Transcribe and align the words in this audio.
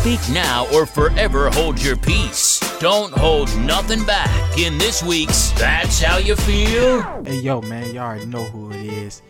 Speak 0.00 0.20
now 0.30 0.66
or 0.72 0.86
forever 0.86 1.50
hold 1.50 1.82
your 1.82 1.94
peace. 1.94 2.58
Don't 2.78 3.12
hold 3.12 3.54
nothing 3.58 4.02
back 4.06 4.58
in 4.58 4.78
this 4.78 5.02
week's 5.02 5.50
That's 5.50 6.00
How 6.00 6.16
You 6.16 6.36
Feel. 6.36 7.02
Hey, 7.22 7.40
yo, 7.40 7.60
man, 7.60 7.94
y'all 7.94 8.04
already 8.04 8.24
know 8.24 8.44
who 8.44 8.70
it 8.70 8.86
is. 8.86 9.20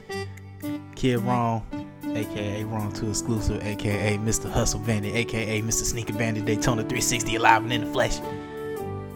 Kid 0.95 1.19
Wrong, 1.23 1.67
aka 2.15 2.63
Wrong 2.63 2.93
2 2.93 3.09
Exclusive, 3.09 3.61
aka 3.67 4.17
Mr. 4.19 4.49
Hustle 4.49 4.79
Bandit, 4.79 5.13
aka 5.17 5.61
Mr. 5.61 5.83
Sneaker 5.83 6.13
Bandit 6.13 6.45
Daytona 6.45 6.83
360 6.83 7.35
alive 7.35 7.65
and 7.65 7.73
in 7.73 7.81
the 7.87 7.93
flesh. 7.93 8.21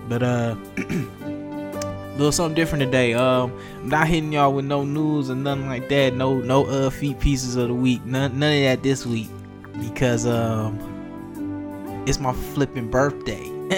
But, 0.09 0.25
uh, 0.25 0.57
little 2.17 2.33
something 2.33 2.57
different 2.57 2.83
today. 2.83 3.15
Um, 3.15 3.57
I'm 3.77 3.89
not 3.91 4.09
hitting 4.09 4.33
y'all 4.33 4.53
with 4.53 4.65
no 4.65 4.83
news 4.83 5.31
or 5.31 5.37
nothing 5.37 5.69
like 5.69 5.89
that. 5.89 6.15
No, 6.15 6.35
no 6.35 6.67
uh 6.67 6.91
feet 6.91 7.21
pieces 7.21 7.55
of 7.55 7.69
the 7.69 7.75
week. 7.75 8.05
None, 8.05 8.41
none 8.41 8.57
of 8.57 8.63
that 8.65 8.83
this 8.83 9.07
week 9.07 9.29
because 9.81 10.27
um, 10.27 10.94
it's 12.07 12.19
my 12.19 12.33
flipping 12.33 12.91
birthday. 12.91 13.43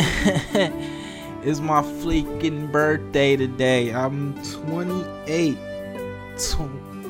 it's 1.43 1.61
my 1.61 1.83
freaking 1.83 2.71
birthday 2.71 3.37
today. 3.37 3.93
I'm 3.93 4.35
28. 4.52 5.57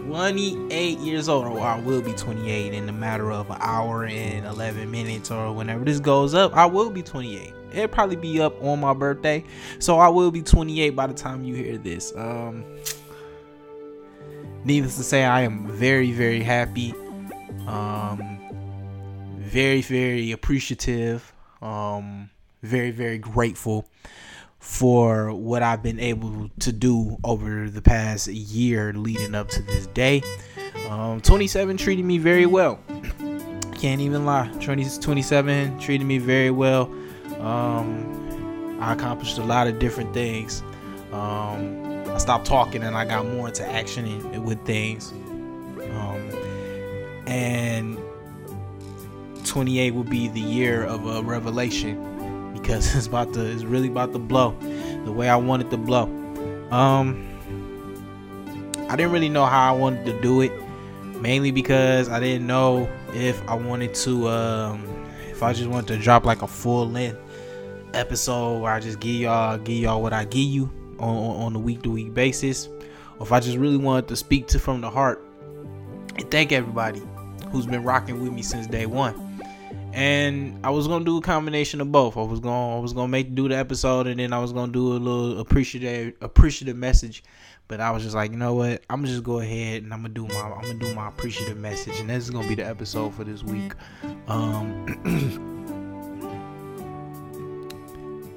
28 0.09 0.99
years 0.99 1.29
old, 1.29 1.47
or 1.47 1.61
I 1.61 1.81
will 1.81 2.01
be 2.01 2.13
28 2.13 2.73
in 2.73 2.89
a 2.89 2.93
matter 2.93 3.33
of 3.33 3.51
an 3.51 3.57
hour 3.61 4.05
and 4.05 4.47
11 4.47 4.91
minutes, 4.91 5.31
or 5.31 5.53
whenever 5.53 5.85
this 5.85 5.99
goes 5.99 6.33
up, 6.33 6.55
I 6.55 6.67
will 6.67 6.91
be 6.91 7.03
28 7.03 7.53
it'll 7.73 7.89
probably 7.89 8.17
be 8.17 8.41
up 8.41 8.61
on 8.63 8.81
my 8.81 8.95
birthday. 8.95 9.45
So 9.79 9.99
I 9.99 10.09
will 10.09 10.31
be 10.31 10.43
28 10.43 10.91
by 10.91 11.07
the 11.07 11.15
time 11.15 11.45
you 11.45 11.55
hear 11.55 11.79
this. 11.79 12.15
Um, 12.17 12.65
needless 14.65 14.97
to 14.97 15.03
say, 15.03 15.25
I 15.25 15.43
am 15.43 15.69
very, 15.69 16.13
very 16.13 16.43
happy. 16.43 16.95
Um, 17.67 18.36
very, 19.47 19.81
very 19.81 20.33
appreciative. 20.33 21.33
Um, 21.63 22.31
very, 22.63 22.91
very 22.91 23.19
grateful 23.19 23.89
for 24.59 25.33
what 25.33 25.63
I've 25.63 25.83
been 25.83 26.01
able 26.01 26.51
to 26.61 26.73
do 26.73 27.17
over 27.23 27.71
the 27.71 27.81
past 27.81 28.27
year 28.27 28.93
leading 28.93 29.35
up 29.35 29.49
to 29.51 29.63
this 29.63 29.87
day. 29.89 30.23
Um, 30.89 31.21
27 31.21 31.77
treated 31.77 32.05
me 32.05 32.19
very 32.19 32.47
well. 32.47 32.81
Can't 33.75 34.01
even 34.01 34.25
lie. 34.25 34.49
20, 34.61 34.87
27 35.01 35.79
treated 35.79 36.05
me 36.05 36.19
very 36.19 36.51
well. 36.51 36.93
Um, 37.39 38.79
I 38.81 38.95
accomplished 38.95 39.39
a 39.39 39.45
lot 39.45 39.69
of 39.69 39.79
different 39.79 40.13
things. 40.13 40.63
Um, 41.13 42.05
I 42.09 42.19
stopped 42.19 42.47
talking 42.47 42.83
and 42.83 42.97
I 42.97 43.05
got 43.05 43.27
more 43.27 43.49
into 43.49 43.67
action 43.67 44.45
with 44.45 44.65
things. 44.67 45.13
Um, 45.13 46.31
and 47.27 47.99
28 49.47 49.93
will 49.93 50.05
be 50.05 50.29
the 50.29 50.41
year 50.41 50.85
of 50.85 51.07
a 51.07 51.23
revelation 51.23 52.53
because 52.53 52.95
it's 52.95 53.07
about 53.07 53.33
to, 53.35 53.45
it's 53.45 53.65
really 53.65 53.89
about 53.89 54.13
to 54.13 54.19
blow 54.19 54.57
the 55.05 55.13
way 55.13 55.29
I 55.29 55.37
wanted 55.37 55.71
to 55.71 55.77
blow. 55.77 56.05
Um, 56.71 57.23
I 58.89 58.97
didn't 58.97 59.13
really 59.13 59.29
know 59.29 59.47
how 59.47 59.75
I 59.75 59.77
wanted 59.77 60.07
to 60.07 60.21
do 60.21 60.41
it, 60.41 60.53
mainly 61.21 61.51
because 61.51 62.09
I 62.09 62.21
didn't 62.21 62.47
know 62.47 62.89
if 63.15 63.41
I 63.49 63.55
wanted 63.55 63.95
to, 63.95 64.29
um, 64.29 65.07
if 65.29 65.43
I 65.43 65.53
just 65.53 65.69
wanted 65.69 65.89
to 65.89 65.99
drop 65.99 66.25
like 66.25 66.43
a 66.43 66.49
full 66.49 66.89
length 66.89 67.19
episode 67.95 68.61
where 68.61 68.73
I 68.73 68.81
just 68.81 69.01
give 69.01 69.15
y'all 69.15 69.59
give 69.59 69.77
y'all 69.77 70.03
what 70.03 70.13
I 70.13 70.25
give 70.25 70.45
you 70.45 70.71
on 70.99 71.17
on 71.43 71.57
a 71.57 71.59
week 71.59 71.83
to 71.83 71.91
week 71.91 72.15
basis, 72.15 72.69
or 73.19 73.27
if 73.27 73.33
I 73.33 73.41
just 73.41 73.57
really 73.57 73.77
wanted 73.77 74.09
to 74.09 74.17
speak 74.17 74.47
to 74.49 74.59
from 74.59 74.81
the 74.81 74.91
heart 74.91 75.25
and 76.17 76.31
thank 76.31 76.53
everybody 76.53 77.03
who's 77.51 77.67
been 77.67 77.83
rocking 77.83 78.23
with 78.23 78.33
me 78.33 78.43
since 78.43 78.67
day 78.67 78.87
one. 78.87 79.26
And 79.97 80.61
I 80.63 80.69
was 80.69 80.87
gonna 80.87 81.07
do 81.07 81.17
a 81.17 81.23
combination 81.23 81.81
of 81.81 81.91
both. 81.91 82.19
I 82.19 82.23
was 82.23 82.39
gonna 82.39 82.77
I 82.77 82.81
was 82.81 82.93
gonna 82.93 83.09
make 83.09 83.35
do 83.35 83.49
the 83.49 83.57
episode 83.57 84.07
and 84.07 84.21
then 84.21 84.35
I 84.35 84.39
was 84.39 84.53
gonna 84.53 84.71
do 84.71 84.93
a 84.93 84.99
little 84.99 85.41
appreciative 85.41 86.13
appreciative 86.21 86.77
message. 86.77 87.25
But 87.67 87.81
I 87.81 87.91
was 87.93 88.03
just 88.03 88.15
like, 88.15 88.31
you 88.31 88.37
know 88.37 88.53
what? 88.53 88.83
I'm 88.91 89.01
gonna 89.01 89.09
just 89.09 89.25
go 89.25 89.41
ahead 89.41 89.85
and 89.85 89.95
I'm 89.95 90.03
gonna 90.03 90.13
do 90.13 90.27
my 90.27 90.35
I'm 90.35 90.61
gonna 90.61 90.75
do 90.75 90.95
my 90.95 91.09
appreciative 91.09 91.57
message, 91.57 91.99
and 91.99 92.11
this 92.11 92.25
is 92.25 92.31
gonna 92.31 92.47
be 92.47 92.55
the 92.55 92.67
episode 92.67 93.15
for 93.15 93.25
this 93.25 93.43
week. 93.43 93.73
Um 94.29 94.85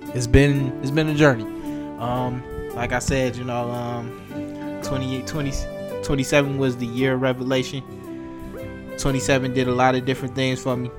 it's 0.15 0.27
been 0.27 0.79
it's 0.81 0.91
been 0.91 1.09
a 1.09 1.13
journey. 1.13 1.43
Um, 1.99 2.41
like 2.73 2.93
I 2.93 2.99
said, 2.99 3.35
you 3.35 3.43
know, 3.43 3.69
um, 3.69 4.79
28, 4.83 5.27
20, 5.27 5.51
27 6.03 6.57
was 6.57 6.77
the 6.77 6.85
year 6.85 7.15
of 7.15 7.21
revelation. 7.21 7.83
27 8.97 9.53
did 9.53 9.67
a 9.67 9.73
lot 9.73 9.95
of 9.95 10.05
different 10.05 10.35
things 10.35 10.61
for 10.63 10.77
me. 10.77 10.89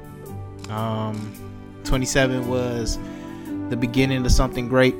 Um, 0.70 1.32
27 1.84 2.48
was 2.48 2.98
the 3.68 3.76
beginning 3.76 4.24
of 4.24 4.32
something 4.32 4.68
great. 4.68 4.96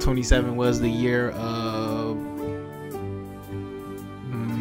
27 0.00 0.56
was 0.56 0.80
the 0.80 0.90
year 0.90 1.30
of 1.30 2.16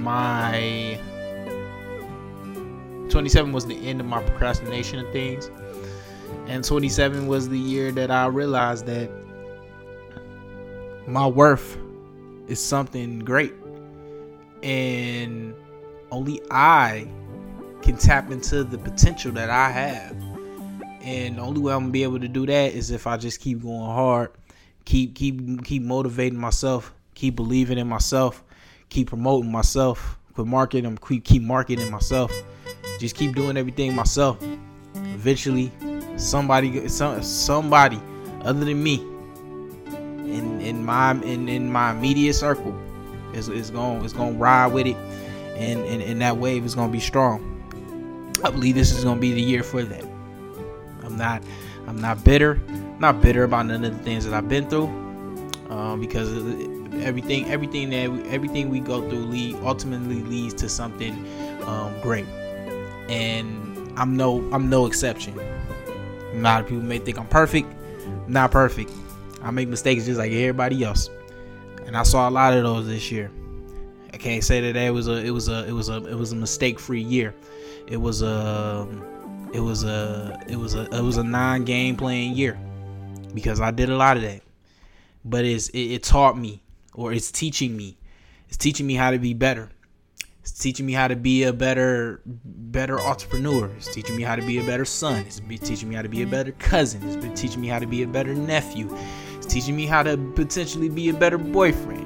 my 0.03 0.99
27 3.09 3.51
was 3.51 3.65
the 3.65 3.87
end 3.87 4.01
of 4.01 4.07
my 4.07 4.23
procrastination 4.23 4.99
of 4.99 5.11
things. 5.11 5.51
And 6.47 6.63
27 6.63 7.27
was 7.27 7.47
the 7.47 7.59
year 7.59 7.91
that 7.91 8.09
I 8.09 8.25
realized 8.25 8.85
that 8.87 9.09
my 11.07 11.27
worth 11.27 11.77
is 12.47 12.59
something 12.59 13.19
great. 13.19 13.53
And 14.63 15.53
only 16.11 16.41
I 16.49 17.07
can 17.83 17.97
tap 17.97 18.31
into 18.31 18.63
the 18.63 18.77
potential 18.77 19.31
that 19.33 19.49
I 19.49 19.69
have. 19.69 20.15
And 21.01 21.37
the 21.37 21.41
only 21.41 21.59
way 21.59 21.73
I'm 21.73 21.81
gonna 21.81 21.91
be 21.91 22.03
able 22.03 22.19
to 22.19 22.27
do 22.27 22.45
that 22.45 22.73
is 22.73 22.89
if 22.89 23.05
I 23.05 23.17
just 23.17 23.41
keep 23.41 23.61
going 23.61 23.85
hard, 23.85 24.31
keep 24.85 25.15
keep 25.15 25.63
keep 25.65 25.83
motivating 25.83 26.39
myself, 26.39 26.93
keep 27.13 27.35
believing 27.35 27.77
in 27.77 27.87
myself, 27.87 28.43
keep 28.89 29.09
promoting 29.09 29.51
myself, 29.51 30.17
quit 30.33 30.47
marketing, 30.47 30.97
keep 31.05 31.25
keep 31.25 31.43
marketing 31.43 31.91
myself, 31.91 32.31
just 32.99 33.15
keep 33.15 33.35
doing 33.35 33.57
everything 33.57 33.93
myself. 33.93 34.37
Eventually, 34.95 35.71
somebody 36.15 36.87
some, 36.87 37.21
somebody 37.21 37.99
other 38.41 38.63
than 38.63 38.81
me 38.81 38.95
in 40.33 40.61
in 40.61 40.85
my 40.85 41.11
in, 41.11 41.49
in 41.49 41.69
my 41.69 41.91
immediate 41.91 42.33
circle 42.33 42.73
is, 43.33 43.49
is 43.49 43.71
going 43.71 44.03
is 44.05 44.13
to 44.13 44.39
ride 44.39 44.71
with 44.71 44.87
it 44.87 44.95
and, 45.57 45.81
and 45.81 46.01
and 46.01 46.21
that 46.21 46.37
wave 46.37 46.65
is 46.65 46.75
to 46.75 46.87
be 46.87 46.99
strong 46.99 47.52
i 48.43 48.49
believe 48.49 48.75
this 48.75 48.91
is 48.91 49.03
going 49.03 49.17
to 49.17 49.21
be 49.21 49.33
the 49.33 49.41
year 49.41 49.63
for 49.63 49.83
that 49.83 50.03
i'm 51.03 51.17
not 51.17 51.43
i'm 51.87 51.99
not 51.99 52.23
bitter 52.23 52.61
not 52.99 53.21
bitter 53.21 53.43
about 53.43 53.65
none 53.65 53.83
of 53.83 53.97
the 53.97 54.03
things 54.03 54.25
that 54.25 54.33
i've 54.33 54.49
been 54.49 54.69
through 54.69 54.87
um, 55.69 55.99
because 55.99 56.31
everything 57.03 57.49
everything 57.49 57.89
that 57.89 58.05
everything 58.27 58.69
we 58.69 58.79
go 58.79 59.07
through 59.09 59.25
lead 59.25 59.55
ultimately 59.63 60.21
leads 60.23 60.53
to 60.53 60.69
something 60.69 61.13
um, 61.63 61.93
great 62.01 62.25
and 63.09 63.91
i'm 63.97 64.15
no 64.15 64.39
i'm 64.53 64.69
no 64.69 64.85
exception 64.85 65.37
a 66.33 66.39
lot 66.39 66.61
of 66.61 66.67
people 66.67 66.83
may 66.83 66.97
think 66.99 67.17
I'm 67.19 67.27
perfect. 67.27 67.67
Not 68.27 68.51
perfect. 68.51 68.91
I 69.41 69.51
make 69.51 69.67
mistakes 69.67 70.05
just 70.05 70.17
like 70.17 70.31
everybody 70.31 70.83
else. 70.83 71.09
And 71.85 71.95
I 71.95 72.03
saw 72.03 72.27
a 72.27 72.31
lot 72.31 72.53
of 72.53 72.63
those 72.63 72.87
this 72.87 73.11
year. 73.11 73.29
I 74.13 74.17
can't 74.17 74.43
say 74.43 74.61
that 74.61 74.75
it 74.75 74.91
was 74.91 75.07
a 75.07 75.17
it 75.23 75.31
was 75.31 75.47
a 75.49 75.67
it 75.67 75.71
was 75.71 75.89
a 75.89 76.05
it 76.05 76.15
was 76.15 76.31
a 76.31 76.35
mistake 76.35 76.79
free 76.79 77.01
year. 77.01 77.35
It 77.87 77.97
was 77.97 78.21
a 78.21 78.87
it 79.53 79.59
was 79.59 79.83
a 79.83 80.43
it 80.47 80.55
was 80.55 80.75
a 80.75 80.83
it 80.95 81.01
was 81.01 81.17
a 81.17 81.23
non 81.23 81.65
game 81.65 81.95
playing 81.95 82.35
year 82.35 82.59
because 83.33 83.61
I 83.61 83.71
did 83.71 83.89
a 83.89 83.95
lot 83.95 84.17
of 84.17 84.23
that. 84.23 84.41
But 85.25 85.45
it's 85.45 85.69
it, 85.69 85.79
it 85.79 86.03
taught 86.03 86.37
me 86.37 86.63
or 86.93 87.13
it's 87.13 87.31
teaching 87.31 87.75
me. 87.75 87.97
It's 88.47 88.57
teaching 88.57 88.85
me 88.85 88.95
how 88.95 89.11
to 89.11 89.19
be 89.19 89.33
better. 89.33 89.69
It's 90.41 90.51
teaching 90.51 90.85
me 90.85 90.91
how 90.91 91.07
to 91.07 91.15
be 91.15 91.43
a 91.43 91.53
better, 91.53 92.21
better 92.25 92.99
entrepreneur. 92.99 93.71
It's 93.77 93.93
teaching 93.93 94.17
me 94.17 94.23
how 94.23 94.35
to 94.35 94.41
be 94.41 94.59
a 94.59 94.63
better 94.65 94.83
son. 94.83 95.23
It's 95.25 95.39
teaching 95.39 95.87
me 95.87 95.95
how 95.95 96.01
to 96.01 96.09
be 96.09 96.21
a 96.21 96.27
better 96.27 96.51
cousin. 96.53 97.01
It's 97.07 97.15
been 97.15 97.33
teaching 97.33 97.61
me 97.61 97.69
how 97.69 97.79
to 97.79 97.87
be 97.87 98.03
a 98.03 98.07
better 98.07 98.33
nephew. 98.33 98.93
It's 99.37 99.45
teaching 99.45 99.73
me 99.73 99.85
how 99.85 100.03
to 100.03 100.17
potentially 100.35 100.89
be 100.89 101.07
a 101.07 101.13
better 101.13 101.37
boyfriend. 101.37 102.02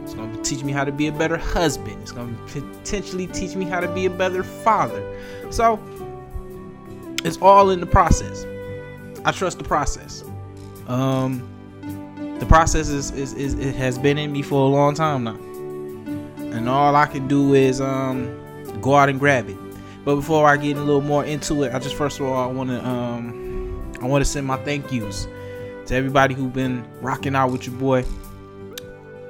Teach 0.47 0.63
me 0.63 0.71
how 0.71 0.83
to 0.83 0.91
be 0.91 1.07
a 1.07 1.11
better 1.11 1.37
husband. 1.37 2.01
It's 2.01 2.11
going 2.11 2.35
to 2.35 2.61
potentially 2.61 3.27
teach 3.27 3.55
me 3.55 3.65
how 3.65 3.79
to 3.79 3.87
be 3.93 4.05
a 4.05 4.09
better 4.09 4.43
father. 4.43 5.03
So 5.49 5.79
it's 7.23 7.37
all 7.41 7.69
in 7.69 7.79
the 7.79 7.85
process. 7.85 8.45
I 9.25 9.31
trust 9.31 9.57
the 9.57 9.63
process. 9.63 10.23
Um, 10.87 11.47
the 12.39 12.45
process 12.45 12.87
is, 12.89 13.11
is, 13.11 13.33
is 13.33 13.55
it 13.55 13.75
has 13.75 13.97
been 13.97 14.17
in 14.17 14.31
me 14.31 14.41
for 14.41 14.63
a 14.63 14.69
long 14.69 14.93
time 14.95 15.23
now 15.23 15.37
and 16.57 16.67
all 16.67 16.95
I 16.95 17.05
can 17.05 17.27
do 17.27 17.53
is 17.53 17.79
um, 17.81 18.81
go 18.81 18.95
out 18.95 19.09
and 19.09 19.19
grab 19.19 19.49
it. 19.49 19.57
But 20.03 20.15
before 20.15 20.47
I 20.47 20.57
get 20.57 20.77
a 20.77 20.81
little 20.81 21.01
more 21.01 21.23
into 21.23 21.63
it, 21.63 21.73
I 21.73 21.79
just 21.79 21.95
first 21.95 22.19
of 22.19 22.25
all 22.25 22.49
I 22.49 22.51
want 22.51 22.69
to 22.69 22.85
um, 22.85 23.93
I 24.01 24.05
want 24.05 24.23
to 24.23 24.29
send 24.29 24.47
my 24.47 24.57
thank 24.57 24.91
yous 24.91 25.27
to 25.85 25.95
everybody 25.95 26.33
who's 26.33 26.51
been 26.51 26.85
rocking 27.01 27.35
out 27.35 27.51
with 27.51 27.67
your 27.67 27.75
boy. 27.75 28.03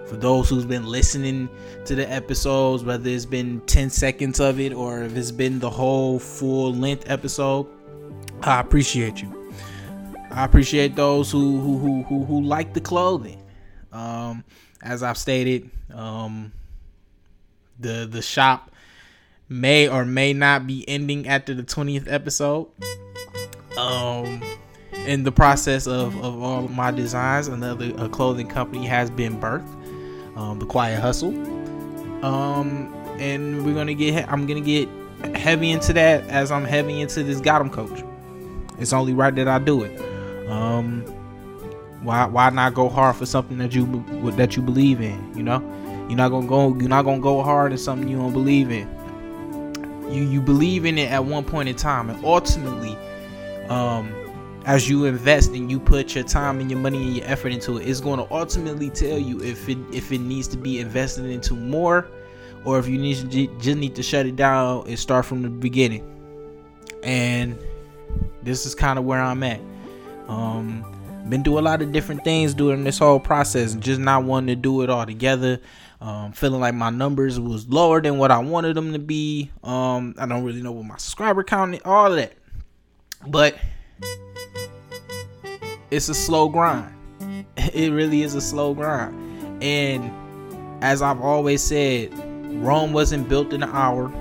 For 0.08 0.16
those 0.16 0.50
who's 0.50 0.66
been 0.66 0.86
listening 0.86 1.50
to 1.86 1.96
the 1.96 2.10
episodes, 2.10 2.84
whether 2.84 3.10
it's 3.10 3.26
been 3.26 3.62
10 3.62 3.90
seconds 3.90 4.40
of 4.40 4.60
it 4.60 4.74
or 4.74 5.04
if 5.04 5.18
it's 5.18 5.32
been 5.32 5.60
the 5.60 5.70
whole 5.70 6.18
full 6.18 6.74
length 6.74 7.10
episode, 7.10 7.68
I 8.42 8.60
appreciate 8.60 9.22
you. 9.22 9.52
I 10.32 10.46
appreciate 10.46 10.96
those 10.96 11.32
who 11.32 11.60
who 11.60 11.78
who 11.78 12.04
who, 12.04 12.26
who 12.26 12.42
like 12.42 12.74
the 12.74 12.82
clothing. 12.82 13.44
Um, 13.92 14.44
as 14.82 15.04
I've 15.04 15.18
stated, 15.18 15.70
um, 15.94 16.54
the 17.80 18.08
the 18.10 18.22
shop 18.22 18.72
may 19.50 19.88
or 19.88 20.06
may 20.06 20.34
not 20.34 20.68
be 20.68 20.88
ending 20.88 21.28
after 21.28 21.54
the 21.54 21.64
20th 21.64 22.12
episode. 22.12 22.68
Um, 23.78 24.42
in 25.06 25.24
the 25.24 25.32
process 25.32 25.88
of, 25.88 26.16
of 26.24 26.42
all 26.42 26.68
my 26.68 26.92
designs, 26.92 27.48
another 27.48 27.94
a 27.98 28.10
clothing 28.10 28.48
company 28.48 28.86
has 28.86 29.10
been 29.10 29.40
birthed. 29.40 29.87
Um, 30.38 30.60
the 30.60 30.66
Quiet 30.66 31.02
Hustle. 31.02 31.34
Um, 32.24 32.94
and 33.20 33.66
we're 33.66 33.74
gonna 33.74 33.94
get. 33.96 34.32
I'm 34.32 34.46
gonna 34.46 34.62
get 34.62 34.88
heavy 35.36 35.72
into 35.72 35.94
that 35.94 36.28
as 36.30 36.52
I'm 36.52 36.64
heavy 36.64 37.02
into 37.02 37.24
this 37.24 37.42
Got 37.42 37.62
'em 37.62 37.70
Coach. 37.70 38.04
It's 38.80 38.94
only 38.94 39.14
right 39.14 39.34
that 39.36 39.48
I 39.48 39.58
do 39.60 39.84
it. 39.84 40.00
Um, 40.48 41.02
why 42.04 42.26
why 42.26 42.50
not 42.52 42.74
go 42.76 42.88
hard 42.88 43.16
for 43.16 43.26
something 43.26 43.58
that 43.58 43.74
you 43.74 43.86
that 44.38 44.56
you 44.56 44.62
believe 44.62 45.02
in? 45.02 45.36
You 45.36 45.44
know, 45.44 45.60
you're 46.08 46.18
not 46.18 46.30
gonna 46.30 46.48
go 46.48 46.76
you're 46.76 46.88
not 46.90 47.04
gonna 47.06 47.20
go 47.20 47.42
hard 47.42 47.72
in 47.72 47.78
something 47.78 48.08
you 48.08 48.18
don't 48.18 48.34
believe 48.34 48.70
in. 48.72 48.88
You 50.12 50.24
you 50.24 50.40
believe 50.40 50.86
in 50.86 50.98
it 50.98 51.12
at 51.12 51.26
one 51.26 51.44
point 51.44 51.68
in 51.68 51.76
time, 51.76 52.10
and 52.10 52.24
ultimately, 52.24 52.96
um, 53.70 54.12
as 54.68 54.90
you 54.90 55.06
invest 55.06 55.52
and 55.52 55.72
you 55.72 55.80
put 55.80 56.14
your 56.14 56.26
time 56.26 56.60
and 56.60 56.70
your 56.70 56.80
money 56.80 56.98
and 56.98 57.16
your 57.16 57.26
effort 57.26 57.54
into 57.54 57.78
it, 57.78 57.88
it's 57.88 58.02
going 58.02 58.20
to 58.20 58.32
ultimately 58.34 58.90
tell 58.90 59.18
you 59.18 59.42
if 59.42 59.68
it 59.70 59.78
if 59.94 60.12
it 60.12 60.20
needs 60.20 60.46
to 60.50 60.58
be 60.58 60.82
invested 60.82 61.26
into 61.26 61.54
more, 61.54 62.06
or 62.66 62.78
if 62.78 62.86
you 62.86 62.98
need 62.98 63.16
to 63.32 63.48
just 63.60 63.78
need 63.78 63.96
to 63.96 64.04
shut 64.04 64.26
it 64.26 64.36
down 64.36 64.86
and 64.86 65.00
start 65.00 65.26
from 65.26 65.42
the 65.42 65.50
beginning. 65.50 66.06
And 67.02 67.58
this 68.44 68.66
is 68.66 68.76
kind 68.76 69.00
of 69.00 69.06
where 69.06 69.22
I'm 69.22 69.42
at. 69.42 69.62
Um, 70.28 70.84
been 71.30 71.44
doing 71.44 71.60
a 71.60 71.62
lot 71.62 71.82
of 71.82 71.94
different 71.94 72.26
things 72.26 72.54
during 72.54 72.84
this 72.84 73.00
whole 73.00 73.22
process, 73.22 73.72
and 73.72 73.82
just 73.82 74.02
not 74.02 74.26
wanting 74.26 74.54
to 74.54 74.62
do 74.62 74.82
it 74.82 74.90
all 74.90 75.06
together. 75.06 75.62
Um, 76.02 76.34
feeling 76.34 76.60
like 76.60 76.76
my 76.76 76.90
numbers 76.90 77.40
was 77.40 77.68
lower 77.70 78.02
than 78.02 78.18
what 78.18 78.32
I 78.32 78.40
wanted 78.40 78.76
them 78.76 78.92
to 78.92 79.00
be. 79.00 79.50
Um, 79.64 80.14
I 80.18 80.26
don't 80.26 80.44
really 80.44 80.62
know 80.62 80.74
what 80.74 80.86
my 80.86 80.98
subscriber 80.98 81.46
count, 81.46 81.80
all 81.86 82.12
of 82.12 82.18
that, 82.18 82.34
but 83.26 83.56
it's 85.92 86.10
a 86.10 86.14
slow 86.14 86.50
grind. 86.50 86.94
It 87.74 87.92
really 87.92 88.24
is 88.24 88.36
a 88.36 88.42
slow 88.42 88.74
grind, 88.74 89.64
and 89.64 90.12
as 90.84 91.02
I've 91.02 91.20
always 91.20 91.62
said, 91.62 92.14
Rome 92.64 92.94
wasn't 92.94 93.28
built 93.28 93.52
in 93.54 93.64
an 93.64 93.70
hour. 93.70 94.12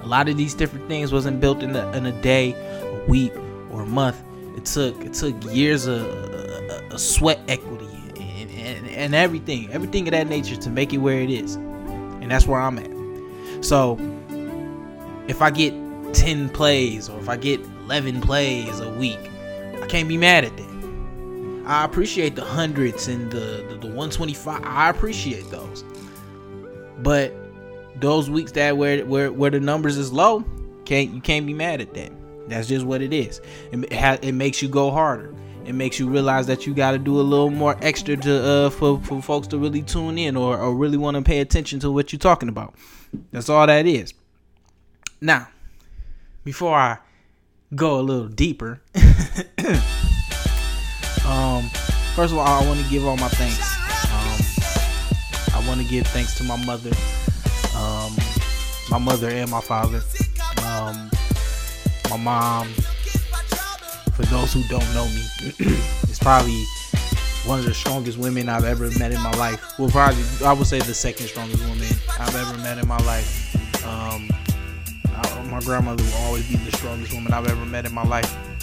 A 0.00 0.06
lot 0.06 0.28
of 0.28 0.36
these 0.36 0.54
different 0.54 0.88
things 0.88 1.12
wasn't 1.12 1.40
built 1.40 1.62
in 1.62 1.74
a, 1.76 1.90
in 1.92 2.06
a 2.06 2.22
day, 2.22 2.52
a 2.52 3.04
week, 3.08 3.32
or 3.70 3.82
a 3.82 3.86
month. 3.86 4.22
It 4.56 4.64
took 4.64 5.04
it 5.04 5.14
took 5.14 5.34
years 5.52 5.86
of, 5.86 6.06
of 6.06 7.00
sweat 7.00 7.40
equity 7.48 7.86
and, 8.18 8.50
and, 8.50 8.88
and 8.88 9.14
everything, 9.14 9.70
everything 9.72 10.06
of 10.08 10.12
that 10.12 10.28
nature 10.28 10.56
to 10.56 10.70
make 10.70 10.92
it 10.92 10.98
where 10.98 11.20
it 11.20 11.30
is, 11.30 11.56
and 11.56 12.30
that's 12.30 12.46
where 12.46 12.60
I'm 12.60 12.78
at. 12.78 13.64
So 13.64 13.98
if 15.28 15.42
I 15.42 15.50
get 15.50 15.74
10 16.14 16.48
plays 16.50 17.08
or 17.08 17.18
if 17.18 17.28
I 17.28 17.36
get 17.36 17.60
11 17.60 18.20
plays 18.20 18.80
a 18.80 18.90
week, 18.90 19.18
can't 19.88 20.08
be 20.08 20.16
mad 20.16 20.44
at 20.44 20.56
that. 20.56 20.68
I 21.66 21.84
appreciate 21.84 22.34
the 22.34 22.44
hundreds 22.44 23.08
and 23.08 23.30
the, 23.30 23.64
the, 23.68 23.74
the 23.74 23.86
125. 23.86 24.62
I 24.64 24.88
appreciate 24.88 25.50
those. 25.50 25.84
But 26.98 27.34
those 28.00 28.30
weeks 28.30 28.52
that 28.52 28.76
where 28.76 29.04
where 29.04 29.32
where 29.32 29.50
the 29.50 29.60
numbers 29.60 29.96
is 29.96 30.12
low, 30.12 30.44
can't 30.84 31.10
you 31.10 31.20
can't 31.20 31.46
be 31.46 31.54
mad 31.54 31.80
at 31.80 31.94
that. 31.94 32.12
That's 32.48 32.68
just 32.68 32.86
what 32.86 33.02
it 33.02 33.12
is. 33.12 33.40
It, 33.72 33.92
it 34.22 34.32
makes 34.32 34.62
you 34.62 34.68
go 34.68 34.90
harder. 34.90 35.34
It 35.64 35.74
makes 35.74 35.98
you 35.98 36.08
realize 36.08 36.46
that 36.46 36.66
you 36.66 36.72
got 36.72 36.92
to 36.92 36.98
do 36.98 37.20
a 37.20 37.22
little 37.22 37.50
more 37.50 37.76
extra 37.82 38.16
to 38.16 38.42
uh, 38.42 38.70
for 38.70 38.98
for 39.02 39.20
folks 39.20 39.46
to 39.48 39.58
really 39.58 39.82
tune 39.82 40.16
in 40.16 40.36
or, 40.36 40.56
or 40.58 40.74
really 40.74 40.96
want 40.96 41.16
to 41.16 41.22
pay 41.22 41.40
attention 41.40 41.78
to 41.80 41.90
what 41.90 42.12
you're 42.12 42.18
talking 42.18 42.48
about. 42.48 42.74
That's 43.32 43.50
all 43.50 43.66
that 43.66 43.86
is. 43.86 44.14
Now, 45.20 45.48
before 46.44 46.74
I 46.74 46.98
go 47.74 48.00
a 48.00 48.02
little 48.02 48.28
deeper, 48.28 48.80
um, 51.24 51.62
first 52.16 52.32
of 52.32 52.38
all, 52.38 52.46
I 52.46 52.66
want 52.66 52.80
to 52.80 52.90
give 52.90 53.06
all 53.06 53.16
my 53.16 53.28
thanks. 53.28 53.60
Um, 54.10 55.54
I 55.54 55.68
want 55.68 55.80
to 55.80 55.86
give 55.86 56.08
thanks 56.08 56.36
to 56.38 56.44
my 56.44 56.56
mother, 56.64 56.90
um, 57.76 58.16
my 58.90 58.98
mother 58.98 59.28
and 59.28 59.48
my 59.48 59.60
father, 59.60 60.02
um, 60.66 61.08
my 62.10 62.16
mom. 62.16 62.66
For 64.14 64.24
those 64.24 64.52
who 64.52 64.64
don't 64.64 64.92
know 64.92 65.04
me, 65.04 65.22
it's 66.08 66.18
probably 66.18 66.64
one 67.46 67.60
of 67.60 67.64
the 67.64 67.74
strongest 67.74 68.18
women 68.18 68.48
I've 68.48 68.64
ever 68.64 68.90
met 68.98 69.12
in 69.12 69.22
my 69.22 69.30
life. 69.36 69.78
Well, 69.78 69.88
probably 69.88 70.24
I 70.44 70.52
would 70.52 70.66
say 70.66 70.80
the 70.80 70.94
second 70.94 71.28
strongest 71.28 71.62
woman 71.62 71.86
I've 72.18 72.34
ever 72.34 72.58
met 72.58 72.78
in 72.78 72.88
my 72.88 72.98
life. 73.04 73.54
Um, 73.86 74.28
I, 75.14 75.42
my 75.48 75.60
grandmother 75.60 76.02
will 76.02 76.24
always 76.24 76.48
be 76.48 76.56
the 76.56 76.76
strongest 76.76 77.14
woman 77.14 77.32
I've 77.32 77.46
ever 77.46 77.64
met 77.64 77.86
in 77.86 77.94
my 77.94 78.02
life. 78.02 78.57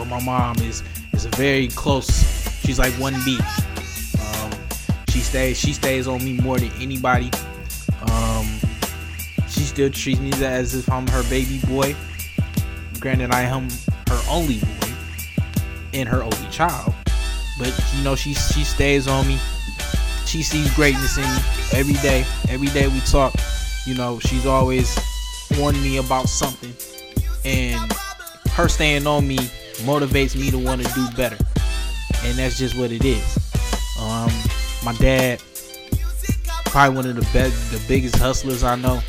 But 0.00 0.08
my 0.08 0.24
mom 0.24 0.56
is 0.60 0.82
is 1.12 1.26
very 1.26 1.68
close. 1.68 2.08
She's 2.64 2.78
like 2.78 2.94
one 2.94 3.14
B. 3.22 3.38
Um, 4.18 4.50
she 5.10 5.18
stays 5.18 5.58
she 5.58 5.74
stays 5.74 6.08
on 6.08 6.24
me 6.24 6.32
more 6.40 6.58
than 6.58 6.70
anybody. 6.80 7.30
Um, 8.10 8.46
she 9.46 9.60
still 9.60 9.90
treats 9.90 10.18
me 10.18 10.32
as 10.42 10.74
if 10.74 10.90
I'm 10.90 11.06
her 11.08 11.22
baby 11.24 11.60
boy. 11.68 11.94
Granted, 12.98 13.30
I 13.30 13.42
am 13.42 13.68
her 14.08 14.18
only 14.30 14.60
boy 14.60 14.92
and 15.92 16.08
her 16.08 16.22
only 16.22 16.48
child. 16.50 16.94
But 17.58 17.78
you 17.94 18.02
know, 18.02 18.16
she 18.16 18.32
she 18.32 18.64
stays 18.64 19.06
on 19.06 19.28
me. 19.28 19.38
She 20.24 20.42
sees 20.42 20.74
greatness 20.74 21.18
in 21.18 21.24
me 21.24 21.42
every 21.74 22.00
day. 22.00 22.24
Every 22.48 22.68
day 22.68 22.88
we 22.88 23.00
talk. 23.00 23.34
You 23.84 23.96
know, 23.96 24.18
she's 24.20 24.46
always 24.46 24.98
warning 25.58 25.82
me 25.82 25.98
about 25.98 26.30
something, 26.30 26.72
and 27.44 27.92
her 28.52 28.66
staying 28.66 29.06
on 29.06 29.28
me 29.28 29.50
motivates 29.80 30.36
me 30.36 30.50
to 30.50 30.58
want 30.58 30.82
to 30.84 30.94
do 30.94 31.06
better. 31.16 31.36
And 32.24 32.38
that's 32.38 32.58
just 32.58 32.76
what 32.76 32.92
it 32.92 33.04
is. 33.04 33.38
Um, 33.98 34.30
my 34.84 34.94
dad, 34.98 35.42
probably 36.66 36.96
one 36.96 37.06
of 37.06 37.16
the 37.16 37.28
best, 37.32 37.72
the 37.72 37.82
biggest 37.88 38.16
hustlers 38.16 38.62
I 38.62 38.76
know. 38.76 39.00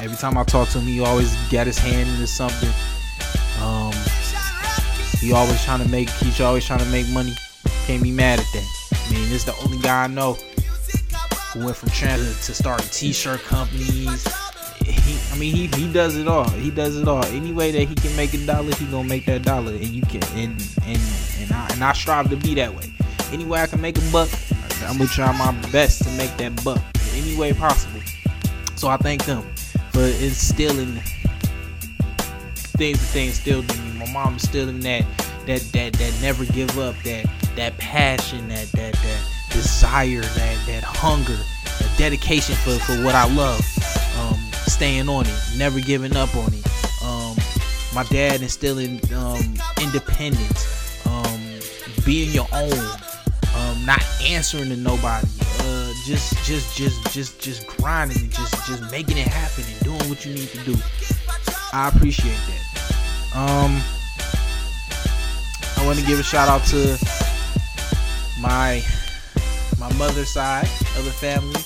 Every 0.00 0.16
time 0.16 0.36
I 0.36 0.44
talk 0.44 0.68
to 0.70 0.78
him, 0.78 0.86
he 0.86 1.00
always 1.00 1.34
got 1.50 1.66
his 1.66 1.78
hand 1.78 2.08
into 2.08 2.26
something. 2.26 2.70
Um, 3.62 3.92
he 5.20 5.32
always 5.32 5.62
trying 5.64 5.82
to 5.82 5.88
make, 5.88 6.08
he's 6.10 6.40
always 6.40 6.64
trying 6.64 6.80
to 6.80 6.86
make 6.86 7.08
money. 7.10 7.34
Can't 7.86 8.02
be 8.02 8.10
mad 8.10 8.38
at 8.38 8.46
that. 8.52 8.76
I 8.92 9.12
mean, 9.12 9.22
this 9.30 9.32
is 9.32 9.44
the 9.44 9.56
only 9.64 9.78
guy 9.78 10.04
I 10.04 10.06
know 10.06 10.34
who 11.52 11.64
went 11.64 11.76
from 11.76 11.88
transit 11.90 12.36
to 12.44 12.54
starting 12.54 12.88
t-shirt 12.90 13.40
companies. 13.40 14.26
He, 14.86 15.18
I 15.32 15.38
mean, 15.38 15.54
he, 15.54 15.66
he 15.66 15.92
does 15.92 16.16
it 16.16 16.28
all. 16.28 16.48
He 16.50 16.70
does 16.70 16.96
it 16.96 17.08
all. 17.08 17.24
Any 17.26 17.52
way 17.52 17.70
that 17.72 17.84
he 17.88 17.94
can 17.94 18.14
make 18.16 18.32
a 18.34 18.38
dollar, 18.46 18.74
he 18.74 18.84
gonna 18.86 19.08
make 19.08 19.26
that 19.26 19.42
dollar, 19.42 19.72
and 19.72 19.84
you 19.84 20.02
can. 20.02 20.22
And 20.34 20.60
and 20.86 21.00
and 21.40 21.52
I 21.52 21.68
and 21.72 21.84
I 21.84 21.92
strive 21.92 22.30
to 22.30 22.36
be 22.36 22.54
that 22.54 22.74
way. 22.74 22.92
Any 23.32 23.44
way 23.44 23.60
I 23.60 23.66
can 23.66 23.80
make 23.80 23.98
a 23.98 24.12
buck, 24.12 24.28
I'm 24.82 24.98
gonna 24.98 25.08
try 25.08 25.32
my 25.36 25.52
best 25.70 26.04
to 26.04 26.10
make 26.12 26.36
that 26.36 26.62
buck 26.64 26.80
any 27.14 27.36
way 27.36 27.52
possible. 27.52 28.00
So 28.76 28.88
I 28.88 28.96
thank 28.96 29.24
them 29.24 29.42
for 29.92 30.02
instilling 30.02 31.00
things 32.76 33.00
that 33.00 33.12
they 33.14 33.26
instilled 33.26 33.70
in 33.74 33.84
me. 33.84 34.06
My 34.06 34.12
mom 34.12 34.34
instilling 34.34 34.80
that 34.80 35.04
that 35.46 35.60
that 35.72 35.92
that 35.94 36.18
never 36.20 36.44
give 36.44 36.78
up, 36.78 36.94
that 37.04 37.26
that 37.56 37.76
passion, 37.78 38.48
that 38.48 38.70
that 38.72 38.92
that 38.94 39.32
desire, 39.50 40.20
that 40.20 40.66
that 40.66 40.84
hunger, 40.84 41.38
that 41.64 41.94
dedication 41.96 42.54
for 42.56 42.78
for 42.78 43.02
what 43.02 43.14
I 43.14 43.26
love. 43.34 43.60
Staying 44.76 45.08
on 45.08 45.24
it, 45.24 45.34
never 45.56 45.80
giving 45.80 46.14
up 46.16 46.36
on 46.36 46.52
it. 46.52 46.66
Um, 47.02 47.34
my 47.94 48.04
dad 48.10 48.42
instilling 48.42 49.00
um, 49.14 49.54
independence, 49.80 51.06
um, 51.06 51.40
being 52.04 52.30
your 52.30 52.46
own, 52.52 52.78
um, 53.56 53.86
not 53.86 54.04
answering 54.22 54.68
to 54.68 54.76
nobody, 54.76 55.26
uh, 55.60 55.92
just 56.04 56.44
just 56.44 56.76
just 56.76 57.10
just 57.10 57.40
just 57.40 57.66
grinding 57.66 58.18
and 58.18 58.30
just 58.30 58.66
just 58.66 58.90
making 58.90 59.16
it 59.16 59.26
happen 59.26 59.64
and 59.66 59.80
doing 59.82 60.10
what 60.10 60.26
you 60.26 60.34
need 60.34 60.48
to 60.48 60.58
do. 60.64 60.76
I 61.72 61.88
appreciate 61.88 62.36
that. 62.36 63.34
Um, 63.34 63.80
I 65.78 65.86
want 65.86 65.98
to 65.98 66.04
give 66.04 66.18
a 66.18 66.22
shout 66.22 66.50
out 66.50 66.66
to 66.66 66.98
my 68.42 68.82
my 69.78 69.90
mother's 69.94 70.28
side 70.28 70.68
of 70.98 71.06
the 71.06 71.12
family, 71.12 71.62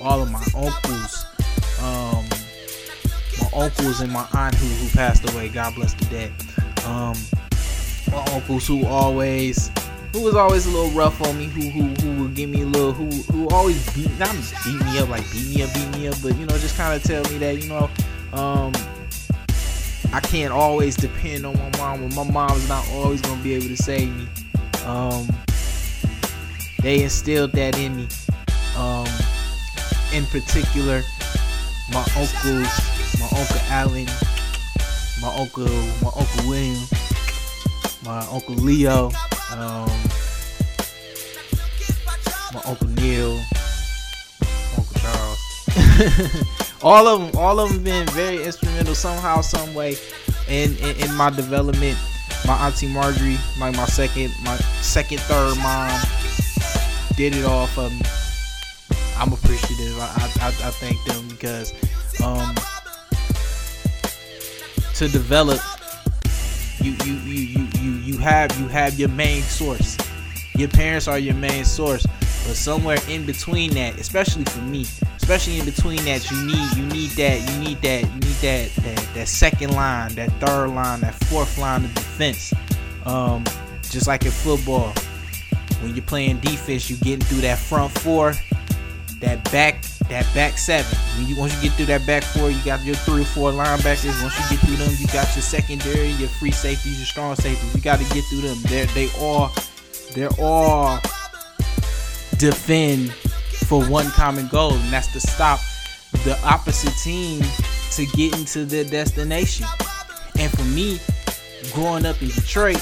all 0.00 0.20
of 0.22 0.30
my 0.32 0.44
uncles, 0.56 1.24
um, 1.80 2.17
uncles 3.58 4.00
and 4.00 4.12
my 4.12 4.26
aunt 4.32 4.54
who, 4.54 4.66
who 4.66 4.96
passed 4.96 5.28
away. 5.32 5.48
God 5.48 5.74
bless 5.74 5.94
the 5.94 6.04
dead. 6.06 6.32
Um, 6.86 7.14
my 8.10 8.24
uncles 8.34 8.66
who 8.66 8.86
always, 8.86 9.70
who 10.12 10.22
was 10.22 10.34
always 10.34 10.66
a 10.66 10.70
little 10.70 10.90
rough 10.90 11.20
on 11.22 11.36
me, 11.36 11.46
who 11.46 11.68
who 11.68 11.82
who 12.02 12.22
would 12.22 12.34
give 12.34 12.48
me 12.50 12.62
a 12.62 12.66
little, 12.66 12.92
who 12.92 13.06
who 13.32 13.48
always 13.48 13.84
beat, 13.94 14.10
not 14.18 14.34
beat 14.64 14.80
me 14.84 14.98
up 14.98 15.08
like 15.08 15.30
beat 15.32 15.54
me 15.54 15.62
up, 15.62 15.74
beat 15.74 15.90
me 15.98 16.08
up, 16.08 16.16
but 16.22 16.36
you 16.36 16.46
know 16.46 16.56
just 16.58 16.76
kind 16.76 16.94
of 16.94 17.02
tell 17.02 17.22
me 17.24 17.38
that 17.38 17.62
you 17.62 17.68
know, 17.68 17.90
um, 18.32 18.72
I 20.12 20.20
can't 20.20 20.52
always 20.52 20.96
depend 20.96 21.44
on 21.44 21.56
my 21.58 21.70
mom. 21.78 22.00
When 22.02 22.14
my 22.14 22.30
mom's 22.30 22.68
not 22.68 22.88
always 22.92 23.20
gonna 23.20 23.42
be 23.42 23.54
able 23.54 23.68
to 23.68 23.76
save 23.76 24.14
me. 24.16 24.26
Um, 24.84 25.28
they 26.80 27.02
instilled 27.02 27.52
that 27.52 27.78
in 27.78 27.96
me. 27.96 28.08
Um, 28.76 29.06
in 30.14 30.24
particular, 30.26 31.02
my 31.92 32.00
uncles, 32.16 32.97
my 33.18 33.26
uncle 33.38 33.60
Allen, 33.70 34.06
my 35.20 35.34
uncle, 35.36 35.66
my 36.02 36.10
uncle 36.16 36.48
William, 36.48 36.86
my 38.04 38.26
uncle 38.30 38.54
Leo, 38.54 39.10
um, 39.52 39.88
my 42.54 42.62
uncle 42.64 42.88
Neil, 42.88 43.40
Uncle 44.76 45.00
Charles. 45.00 45.38
all 46.82 47.06
of 47.06 47.20
them, 47.20 47.40
all 47.40 47.60
of 47.60 47.72
them 47.72 47.82
been 47.84 48.06
very 48.08 48.44
instrumental 48.44 48.94
somehow, 48.94 49.40
some 49.40 49.74
way, 49.74 49.96
in, 50.48 50.76
in 50.78 50.96
in 50.96 51.14
my 51.14 51.30
development. 51.30 51.98
My 52.46 52.54
auntie 52.66 52.88
Marjorie, 52.88 53.38
like 53.58 53.74
my 53.76 53.84
second, 53.86 54.32
my 54.44 54.56
second, 54.80 55.20
third 55.20 55.58
mom, 55.58 56.00
did 57.16 57.34
it 57.34 57.44
all 57.44 57.66
for 57.66 57.90
me. 57.90 58.00
I'm 59.18 59.32
appreciative. 59.32 59.98
I, 59.98 60.30
I, 60.40 60.48
I 60.48 60.70
thank 60.70 61.02
them 61.04 61.26
because 61.28 61.72
um, 62.22 62.54
to 64.98 65.06
develop, 65.06 65.60
you 66.80 66.90
you 67.04 67.12
you 67.12 67.40
you 67.40 67.68
you 67.80 67.90
you 67.98 68.18
have 68.18 68.58
you 68.58 68.66
have 68.66 68.98
your 68.98 69.08
main 69.08 69.42
source. 69.42 69.96
Your 70.56 70.68
parents 70.68 71.06
are 71.06 71.20
your 71.20 71.36
main 71.36 71.64
source, 71.64 72.04
but 72.04 72.56
somewhere 72.56 72.98
in 73.08 73.24
between 73.24 73.70
that, 73.74 73.96
especially 74.00 74.44
for 74.46 74.60
me, 74.62 74.84
especially 75.16 75.60
in 75.60 75.64
between 75.64 76.04
that, 76.04 76.28
you 76.32 76.44
need 76.44 76.76
you 76.76 76.84
need 76.86 77.10
that 77.10 77.48
you 77.48 77.60
need 77.60 77.80
that 77.80 78.02
you 78.02 78.20
need 78.20 78.38
that 78.42 78.74
that, 78.74 79.08
that 79.14 79.28
second 79.28 79.72
line, 79.72 80.16
that 80.16 80.32
third 80.40 80.70
line, 80.70 81.00
that 81.02 81.14
fourth 81.14 81.56
line 81.58 81.84
of 81.84 81.94
defense. 81.94 82.52
Um, 83.04 83.44
just 83.82 84.08
like 84.08 84.24
in 84.24 84.32
football, 84.32 84.92
when 85.80 85.94
you're 85.94 86.04
playing 86.04 86.40
defense, 86.40 86.90
you're 86.90 86.98
getting 86.98 87.24
through 87.24 87.42
that 87.42 87.58
front 87.58 87.92
four, 88.00 88.34
that 89.20 89.48
back 89.52 89.84
that 90.08 90.26
back 90.34 90.58
seven. 90.58 90.96
When 91.16 91.26
you 91.28 91.36
once 91.36 91.54
you 91.56 91.68
get 91.68 91.76
through 91.76 91.86
that 91.86 92.06
back 92.06 92.22
four, 92.22 92.50
you 92.50 92.62
got 92.64 92.84
your 92.84 92.94
three 92.96 93.22
or 93.22 93.24
four 93.24 93.52
linebackers. 93.52 94.20
Once 94.22 94.38
you 94.38 94.56
get 94.56 94.66
through 94.66 94.76
them, 94.76 94.94
you 94.98 95.06
got 95.08 95.34
your 95.34 95.42
secondary, 95.42 96.08
your 96.12 96.28
free 96.28 96.50
safeties, 96.50 96.98
your 96.98 97.06
strong 97.06 97.34
safeties. 97.36 97.74
You 97.74 97.80
got 97.80 97.98
to 97.98 98.14
get 98.14 98.24
through 98.24 98.42
them. 98.42 98.58
They're 98.62 98.86
they 98.86 99.08
all 99.18 99.52
they're 100.14 100.30
all 100.38 100.98
defend 102.38 103.12
for 103.66 103.84
one 103.84 104.06
common 104.10 104.48
goal, 104.48 104.74
and 104.74 104.92
that's 104.92 105.12
to 105.12 105.20
stop 105.20 105.60
the 106.24 106.38
opposite 106.44 106.94
team 107.02 107.42
to 107.92 108.06
get 108.16 108.36
into 108.38 108.64
their 108.64 108.84
destination. 108.84 109.66
And 110.38 110.50
for 110.50 110.64
me, 110.64 110.98
growing 111.72 112.06
up 112.06 112.20
in 112.22 112.28
Detroit, 112.28 112.80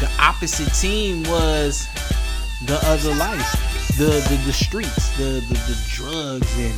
the 0.00 0.10
opposite 0.18 0.72
team 0.74 1.22
was 1.24 1.86
the 2.66 2.78
other 2.84 3.14
life, 3.14 3.65
the 3.96 4.04
the, 4.28 4.42
the 4.44 4.52
streets, 4.52 5.16
the, 5.16 5.40
the 5.48 5.54
the 5.54 5.90
drugs 5.94 6.58
and 6.58 6.74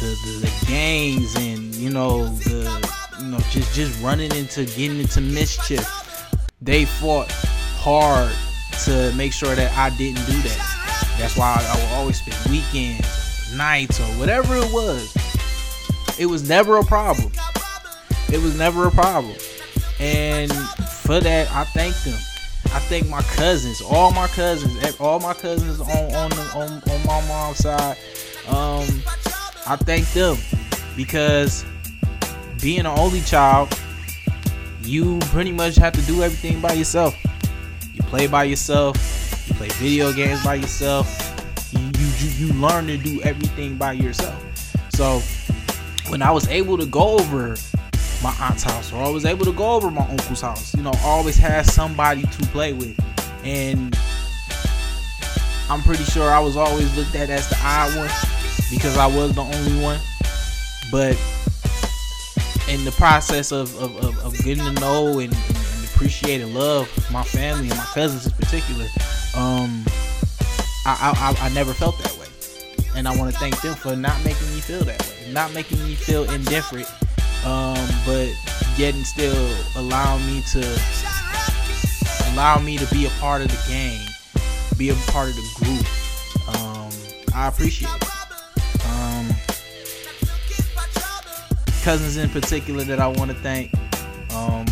the, 0.00 0.16
the 0.24 0.46
the 0.46 0.66
gangs 0.66 1.34
and 1.36 1.74
you 1.74 1.90
know 1.90 2.28
the 2.36 2.90
you 3.20 3.26
know 3.26 3.38
just 3.50 3.74
just 3.74 4.02
running 4.02 4.34
into 4.34 4.64
getting 4.64 5.00
into 5.00 5.20
mischief. 5.20 5.86
They 6.62 6.86
fought 6.86 7.30
hard 7.30 8.32
to 8.84 9.12
make 9.16 9.32
sure 9.32 9.54
that 9.54 9.76
I 9.76 9.94
didn't 9.96 10.24
do 10.26 10.32
that. 10.32 11.14
That's 11.18 11.36
why 11.36 11.56
I, 11.58 11.76
I 11.76 11.84
would 11.84 11.92
always 11.98 12.18
spend 12.18 12.50
weekends, 12.50 13.54
nights, 13.54 14.00
or 14.00 14.06
whatever 14.18 14.56
it 14.56 14.72
was. 14.72 15.14
It 16.18 16.26
was 16.26 16.48
never 16.48 16.78
a 16.78 16.84
problem. 16.84 17.32
It 18.32 18.40
was 18.40 18.56
never 18.56 18.86
a 18.86 18.90
problem. 18.90 19.36
And 20.00 20.50
for 20.52 21.20
that, 21.20 21.50
I 21.52 21.64
thank 21.64 21.94
them. 22.04 22.18
I 22.74 22.78
thank 22.78 23.08
my 23.08 23.20
cousins, 23.22 23.82
all 23.82 24.12
my 24.12 24.26
cousins, 24.28 24.82
eh, 24.82 24.92
all 24.98 25.20
my 25.20 25.34
cousins 25.34 25.80
on 25.80 26.14
on 26.14 26.30
the, 26.30 26.52
on, 26.54 26.82
on 26.90 27.06
my 27.06 27.28
mom's 27.28 27.58
side. 27.58 27.98
Um, 28.48 29.02
I 29.66 29.76
thank 29.76 30.08
them 30.12 30.36
because 30.96 31.64
being 32.62 32.80
an 32.80 32.86
only 32.86 33.20
child, 33.20 33.76
you 34.82 35.18
pretty 35.20 35.52
much 35.52 35.76
have 35.76 35.92
to 35.92 36.02
do 36.02 36.22
everything 36.22 36.60
by 36.60 36.72
yourself. 36.72 37.14
You 37.92 38.02
play 38.04 38.26
by 38.26 38.44
yourself. 38.44 38.96
You 39.48 39.54
play 39.54 39.68
video 39.70 40.12
games 40.12 40.42
by 40.42 40.54
yourself. 40.54 41.06
You 41.72 42.06
you 42.18 42.46
you 42.46 42.52
learn 42.54 42.86
to 42.86 42.96
do 42.96 43.20
everything 43.22 43.76
by 43.76 43.92
yourself. 43.92 44.42
So 44.94 45.20
when 46.10 46.22
I 46.22 46.30
was 46.30 46.48
able 46.48 46.78
to 46.78 46.86
go 46.86 47.18
over 47.18 47.54
my 48.22 48.34
aunt's 48.40 48.62
house 48.62 48.92
or 48.92 49.02
I 49.02 49.08
was 49.08 49.24
able 49.24 49.44
to 49.44 49.52
go 49.52 49.72
over 49.72 49.90
my 49.90 50.06
uncle's 50.08 50.40
house, 50.40 50.74
you 50.74 50.82
know, 50.82 50.92
always 51.02 51.36
had 51.36 51.66
somebody 51.66 52.22
to 52.22 52.42
play 52.46 52.72
with. 52.72 52.98
And 53.44 53.96
I'm 55.68 55.80
pretty 55.82 56.04
sure 56.04 56.30
I 56.30 56.38
was 56.38 56.56
always 56.56 56.96
looked 56.96 57.14
at 57.14 57.30
as 57.30 57.48
the 57.48 57.58
odd 57.62 57.96
one 57.96 58.10
because 58.70 58.96
I 58.96 59.06
was 59.06 59.34
the 59.34 59.42
only 59.42 59.82
one. 59.82 59.98
But 60.90 61.18
in 62.68 62.84
the 62.84 62.92
process 62.92 63.50
of, 63.50 63.74
of, 63.82 63.96
of, 64.04 64.18
of 64.24 64.38
getting 64.44 64.64
to 64.64 64.72
know 64.80 65.18
and, 65.18 65.32
and, 65.32 65.68
appreciate 65.94 66.40
and 66.40 66.52
love 66.52 66.88
my 67.12 67.22
family 67.22 67.68
and 67.68 67.78
my 67.78 67.84
cousins 67.84 68.26
in 68.26 68.32
particular, 68.32 68.84
um, 69.36 69.84
I, 70.84 71.14
I, 71.40 71.46
I 71.46 71.48
never 71.54 71.72
felt 71.72 71.96
that 71.98 72.12
way. 72.18 72.26
And 72.96 73.06
I 73.06 73.16
want 73.16 73.32
to 73.32 73.38
thank 73.38 73.60
them 73.62 73.74
for 73.74 73.94
not 73.94 74.16
making 74.24 74.48
me 74.52 74.60
feel 74.60 74.84
that 74.84 75.00
way, 75.00 75.32
not 75.32 75.54
making 75.54 75.82
me 75.84 75.94
feel 75.94 76.28
indifferent, 76.30 76.88
um, 77.44 77.88
but 78.06 78.30
yet 78.76 78.94
and 78.94 79.06
still 79.06 79.50
allowing 79.76 80.24
me 80.26 80.42
to 80.52 80.80
allow 82.32 82.58
me 82.58 82.78
to 82.78 82.86
be 82.94 83.06
a 83.06 83.10
part 83.20 83.42
of 83.42 83.48
the 83.48 83.62
game, 83.68 84.00
be 84.78 84.90
a 84.90 84.94
part 85.10 85.28
of 85.28 85.34
the 85.36 85.48
group. 85.56 86.56
Um, 86.56 86.90
I 87.34 87.48
appreciate 87.48 87.90
it. 87.90 88.86
Um, 88.86 89.28
cousins 91.82 92.16
in 92.16 92.30
particular 92.30 92.84
that 92.84 93.00
I 93.00 93.06
want 93.08 93.30
to 93.30 93.36
thank. 93.36 93.72
Um, 94.32 94.64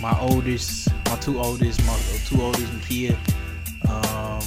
my 0.00 0.16
oldest, 0.20 0.88
my 1.06 1.16
two 1.16 1.40
oldest, 1.40 1.84
my 1.86 1.98
two 2.26 2.40
oldest, 2.40 2.70
Makia. 2.72 3.16
Um, 3.88 4.42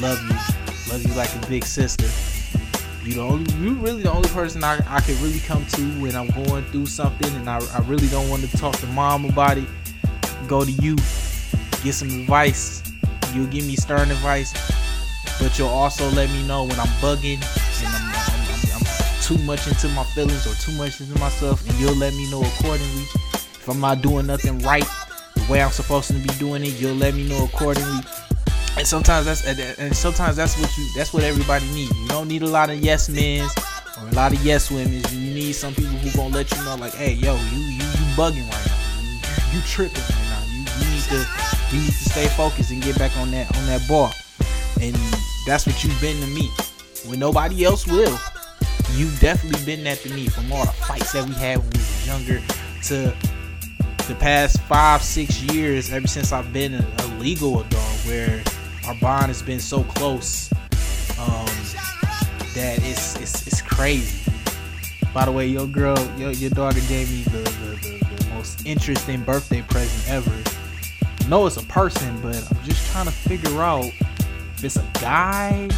love 0.00 0.20
you, 0.22 0.92
love 0.92 1.06
you 1.06 1.14
like 1.14 1.34
a 1.34 1.46
big 1.46 1.64
sister. 1.64 2.35
You 3.06 3.14
the 3.14 3.20
only, 3.20 3.52
you 3.54 3.74
really 3.74 4.02
the 4.02 4.10
only 4.10 4.28
person 4.30 4.64
I, 4.64 4.78
I 4.88 5.00
can 5.00 5.14
really 5.22 5.38
come 5.38 5.64
to 5.64 5.82
when 6.00 6.16
I'm 6.16 6.26
going 6.44 6.64
through 6.64 6.86
something 6.86 7.32
and 7.36 7.48
I, 7.48 7.60
I 7.72 7.78
really 7.82 8.08
don't 8.08 8.28
want 8.28 8.42
to 8.42 8.56
talk 8.56 8.76
to 8.78 8.86
mom 8.88 9.24
about 9.26 9.58
it. 9.58 9.68
Go 10.48 10.64
to 10.64 10.72
you, 10.72 10.96
get 11.84 11.94
some 11.94 12.08
advice. 12.08 12.82
You'll 13.32 13.46
give 13.46 13.64
me 13.64 13.76
stern 13.76 14.10
advice, 14.10 14.52
but 15.40 15.56
you'll 15.56 15.68
also 15.68 16.10
let 16.10 16.28
me 16.30 16.44
know 16.48 16.64
when 16.64 16.80
I'm 16.80 16.88
bugging 16.98 17.38
and 17.84 17.94
I'm, 17.94 18.12
I'm, 18.12 18.74
I'm, 18.74 18.82
I'm 18.82 19.22
too 19.22 19.38
much 19.44 19.68
into 19.68 19.88
my 19.90 20.02
feelings 20.02 20.44
or 20.44 20.54
too 20.56 20.76
much 20.76 21.00
into 21.00 21.16
myself, 21.20 21.64
and 21.68 21.78
you'll 21.78 21.94
let 21.94 22.12
me 22.14 22.28
know 22.28 22.42
accordingly. 22.42 23.04
If 23.34 23.68
I'm 23.68 23.78
not 23.78 24.02
doing 24.02 24.26
nothing 24.26 24.58
right 24.60 24.86
the 25.36 25.46
way 25.48 25.62
I'm 25.62 25.70
supposed 25.70 26.08
to 26.08 26.14
be 26.14 26.28
doing 26.40 26.64
it, 26.64 26.80
you'll 26.80 26.96
let 26.96 27.14
me 27.14 27.28
know 27.28 27.44
accordingly 27.44 28.00
and 28.76 28.86
sometimes 28.86 29.26
that's 29.26 29.44
and 29.78 29.96
sometimes 29.96 30.36
that's 30.36 30.58
what 30.60 30.76
you 30.76 30.86
that's 30.94 31.12
what 31.12 31.22
everybody 31.22 31.66
needs. 31.70 31.98
You 31.98 32.08
don't 32.08 32.28
need 32.28 32.42
a 32.42 32.48
lot 32.48 32.70
of 32.70 32.78
yes 32.78 33.08
men's 33.08 33.52
or 34.00 34.08
a 34.08 34.12
lot 34.12 34.32
of 34.32 34.44
yes 34.44 34.70
women's. 34.70 35.14
You 35.14 35.34
need 35.34 35.52
some 35.52 35.74
people 35.74 35.92
who 35.92 36.16
gonna 36.16 36.34
let 36.34 36.50
you 36.54 36.62
know 36.64 36.76
like, 36.76 36.94
hey, 36.94 37.12
yo, 37.12 37.36
you 37.36 37.58
you 37.58 37.84
you 37.84 38.04
bugging 38.16 38.48
right 38.50 38.66
now. 38.66 39.52
You, 39.52 39.58
you 39.58 39.62
tripping 39.66 40.02
right 40.02 40.28
now. 40.28 40.44
You, 40.50 40.58
you 40.58 40.94
need 40.94 41.02
to 41.04 41.26
you 41.72 41.80
need 41.80 41.92
to 41.92 42.10
stay 42.10 42.28
focused 42.28 42.70
and 42.70 42.82
get 42.82 42.98
back 42.98 43.16
on 43.16 43.30
that 43.30 43.56
on 43.56 43.66
that 43.66 43.86
ball. 43.88 44.12
And 44.80 44.94
that's 45.46 45.66
what 45.66 45.82
you've 45.82 46.00
been 46.00 46.20
to 46.20 46.26
me. 46.26 46.50
When 47.06 47.18
nobody 47.18 47.64
else 47.64 47.86
will, 47.86 48.18
you've 48.92 49.18
definitely 49.20 49.64
been 49.64 49.84
that 49.84 49.98
to 49.98 50.12
me 50.12 50.28
from 50.28 50.52
all 50.52 50.66
the 50.66 50.72
fights 50.72 51.12
that 51.12 51.26
we 51.26 51.34
had 51.34 51.58
when 51.58 51.70
we 51.70 51.78
were 51.78 52.06
younger 52.06 52.42
to 52.84 53.16
the 54.08 54.14
past 54.16 54.60
five, 54.62 55.02
six 55.02 55.42
years, 55.42 55.92
ever 55.92 56.06
since 56.06 56.32
I've 56.32 56.52
been 56.52 56.74
a, 56.74 56.86
a 56.98 57.06
legal 57.18 57.60
adult, 57.60 58.06
where 58.06 58.42
our 58.86 58.94
bond 58.96 59.26
has 59.26 59.42
been 59.42 59.58
so 59.58 59.82
close 59.82 60.52
um, 61.18 61.46
that 62.54 62.78
it's, 62.82 63.16
it's 63.16 63.46
it's 63.46 63.60
crazy. 63.62 64.30
By 65.12 65.24
the 65.24 65.32
way, 65.32 65.46
your 65.46 65.66
girl, 65.66 65.98
your, 66.18 66.30
your 66.32 66.50
daughter 66.50 66.80
gave 66.88 67.10
me 67.10 67.22
the, 67.22 67.38
the, 67.38 67.98
the, 67.98 68.24
the 68.24 68.34
most 68.34 68.64
interesting 68.66 69.22
birthday 69.22 69.62
present 69.62 70.10
ever. 70.12 70.32
I 71.20 71.28
know 71.28 71.46
it's 71.46 71.56
a 71.56 71.64
person, 71.64 72.20
but 72.20 72.36
I'm 72.36 72.62
just 72.64 72.92
trying 72.92 73.06
to 73.06 73.12
figure 73.12 73.60
out 73.60 73.86
if 73.86 74.64
it's 74.64 74.76
a 74.76 74.88
guy 75.00 75.68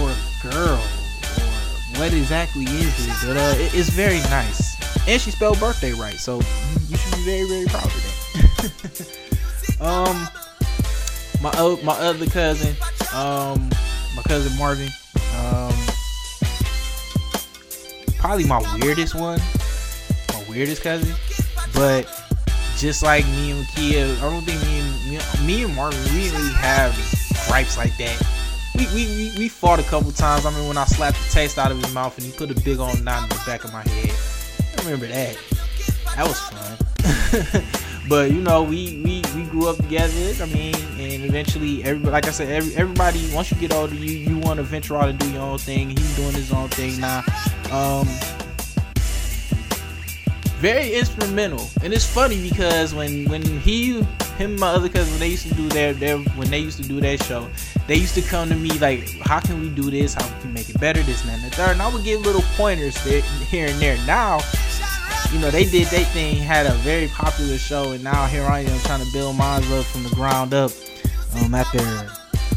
or 0.00 0.10
a 0.10 0.50
girl 0.50 0.78
or 0.78 1.98
what 1.98 2.12
exactly 2.12 2.64
is 2.64 3.06
it. 3.08 3.26
But 3.26 3.36
uh, 3.36 3.54
it, 3.56 3.74
it's 3.74 3.88
very 3.88 4.20
nice, 4.30 4.76
and 5.08 5.20
she 5.20 5.30
spelled 5.30 5.58
birthday 5.58 5.92
right, 5.92 6.14
so 6.14 6.36
you 6.88 6.96
should 6.96 7.14
be 7.16 7.24
very 7.24 7.48
very 7.48 7.66
proud 7.66 7.86
of 7.86 8.02
that. 8.62 9.80
um 9.80 10.28
my 11.42 11.78
my 11.84 11.94
other 11.94 12.26
cousin, 12.26 12.74
um, 13.14 13.68
my 14.16 14.22
cousin 14.26 14.56
Marvin, 14.58 14.88
um, 15.38 15.72
probably 18.18 18.44
my 18.44 18.60
weirdest 18.80 19.14
one, 19.14 19.40
my 20.32 20.44
weirdest 20.48 20.82
cousin, 20.82 21.14
but 21.74 22.06
just 22.76 23.02
like 23.02 23.24
me 23.26 23.52
and 23.52 23.66
Kia, 23.68 24.06
I 24.06 24.20
don't 24.20 24.42
think 24.42 24.60
me 24.62 25.16
and 25.16 25.46
me, 25.46 25.62
and 25.64 25.74
Martin 25.74 26.02
we 26.04 26.30
really 26.30 26.52
have 26.54 26.94
gripes 27.46 27.76
like 27.76 27.96
that. 27.98 28.20
We, 28.76 28.86
we, 28.94 29.06
we, 29.06 29.32
we 29.38 29.48
fought 29.48 29.80
a 29.80 29.82
couple 29.84 30.12
times. 30.12 30.46
I 30.46 30.50
mean, 30.50 30.68
when 30.68 30.76
I 30.76 30.84
slapped 30.84 31.18
the 31.18 31.30
taste 31.32 31.58
out 31.58 31.72
of 31.72 31.82
his 31.82 31.92
mouth 31.92 32.16
and 32.16 32.24
he 32.24 32.32
put 32.32 32.50
a 32.50 32.60
big 32.62 32.78
old 32.78 33.02
knot 33.02 33.24
in 33.24 33.28
the 33.30 33.42
back 33.44 33.64
of 33.64 33.72
my 33.72 33.82
head. 33.82 34.14
I 34.78 34.82
remember 34.84 35.08
that. 35.08 35.36
That 36.14 36.28
was 36.28 36.38
fun. 36.38 37.84
but 38.08 38.30
you 38.30 38.40
know, 38.40 38.62
we, 38.62 39.00
we 39.04 39.22
we 39.34 39.42
grew 39.44 39.68
up 39.68 39.76
together. 39.76 40.42
I 40.42 40.46
mean, 40.46 40.74
and 40.98 41.24
eventually, 41.24 41.84
everybody, 41.84 42.12
like 42.12 42.26
I 42.26 42.30
said, 42.30 42.48
every, 42.48 42.74
everybody 42.74 43.28
once 43.34 43.50
you 43.50 43.56
get 43.58 43.72
older, 43.72 43.94
you 43.94 44.12
you 44.12 44.38
want 44.38 44.56
to 44.56 44.62
venture 44.62 44.96
out 44.96 45.08
and 45.08 45.18
do 45.18 45.30
your 45.30 45.42
own 45.42 45.58
thing. 45.58 45.90
He's 45.90 46.16
doing 46.16 46.32
his 46.32 46.52
own 46.52 46.68
thing 46.70 46.98
now. 47.00 47.22
Um, 47.70 48.06
very 50.58 50.94
instrumental, 50.94 51.68
and 51.82 51.92
it's 51.92 52.06
funny 52.06 52.40
because 52.48 52.94
when 52.94 53.28
when 53.28 53.42
he 53.42 54.04
him 54.38 54.52
and 54.52 54.60
my 54.60 54.68
other 54.68 54.88
cousin 54.88 55.12
when 55.12 55.20
they 55.20 55.28
used 55.28 55.46
to 55.48 55.54
do 55.54 55.68
their 55.68 55.92
their 55.92 56.18
when 56.18 56.48
they 56.50 56.60
used 56.60 56.80
to 56.80 56.88
do 56.88 57.00
their 57.00 57.18
show, 57.18 57.48
they 57.86 57.96
used 57.96 58.14
to 58.14 58.22
come 58.22 58.48
to 58.48 58.54
me 58.54 58.70
like, 58.78 59.08
how 59.20 59.40
can 59.40 59.60
we 59.60 59.68
do 59.68 59.90
this? 59.90 60.14
How 60.14 60.26
can 60.26 60.48
we 60.48 60.54
make 60.54 60.70
it 60.70 60.80
better? 60.80 61.02
This 61.02 61.22
and 61.22 61.30
that 61.30 61.42
and 61.42 61.52
the 61.52 61.56
third. 61.56 61.72
And 61.72 61.82
I 61.82 61.92
would 61.92 62.04
give 62.04 62.22
little 62.22 62.44
pointers 62.56 62.96
here 63.04 63.66
and 63.66 63.80
there. 63.80 63.98
Now 64.06 64.38
you 65.32 65.38
know, 65.38 65.50
they 65.50 65.64
did 65.64 65.88
their 65.88 66.04
thing, 66.06 66.36
had 66.36 66.66
a 66.66 66.72
very 66.76 67.08
popular 67.08 67.58
show, 67.58 67.92
and 67.92 68.02
now 68.02 68.26
here 68.26 68.44
I 68.44 68.60
am 68.60 68.78
trying 68.80 69.04
to 69.04 69.12
build 69.12 69.36
mine 69.36 69.62
up 69.72 69.84
from 69.84 70.02
the 70.04 70.10
ground 70.10 70.54
up. 70.54 70.70
Um, 71.34 71.54
after 71.54 71.78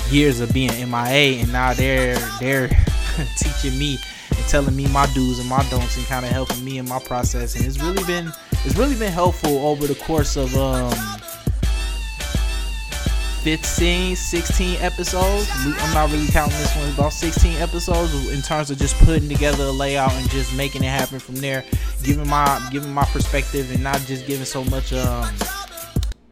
years 0.10 0.40
of 0.40 0.54
being 0.54 0.72
MIA, 0.90 1.42
and 1.42 1.52
now 1.52 1.74
they're 1.74 2.16
they're 2.40 2.68
teaching 3.38 3.78
me 3.78 4.00
and 4.30 4.46
telling 4.48 4.76
me 4.76 4.88
my 4.88 5.06
do's 5.14 5.40
and 5.40 5.50
my 5.50 5.64
don'ts, 5.70 5.98
and 5.98 6.06
kind 6.08 6.26
of 6.26 6.32
helping 6.32 6.64
me 6.64 6.78
in 6.78 6.88
my 6.88 7.00
process. 7.00 7.56
And 7.56 7.66
it's 7.66 7.80
really 7.80 8.04
been 8.06 8.32
it's 8.66 8.78
really 8.78 8.96
been 8.96 9.12
helpful 9.12 9.68
over 9.68 9.88
the 9.88 9.96
course 9.96 10.38
of 10.38 10.56
um 10.56 10.94
15, 13.44 14.16
16 14.16 14.78
episodes. 14.82 15.50
I'm 15.66 15.94
not 15.96 16.12
really 16.12 16.28
counting 16.28 16.58
this 16.60 16.76
one, 16.76 16.90
about 16.94 17.12
16 17.12 17.58
episodes 17.58 18.32
in 18.32 18.42
terms 18.44 18.70
of 18.70 18.78
just 18.78 18.96
putting 19.00 19.28
together 19.28 19.64
a 19.64 19.72
layout 19.72 20.12
and 20.14 20.30
just 20.30 20.56
making 20.56 20.84
it 20.84 20.90
happen 20.90 21.18
from 21.18 21.36
there. 21.36 21.64
Giving 22.04 22.28
my 22.28 22.62
giving 22.72 22.94
my 22.94 23.06
perspective 23.06 23.72
and 23.72 23.82
not 23.84 24.00
just 24.02 24.28
giving 24.28 24.46
so 24.46 24.64
much 24.66 24.94
um, 24.94 25.26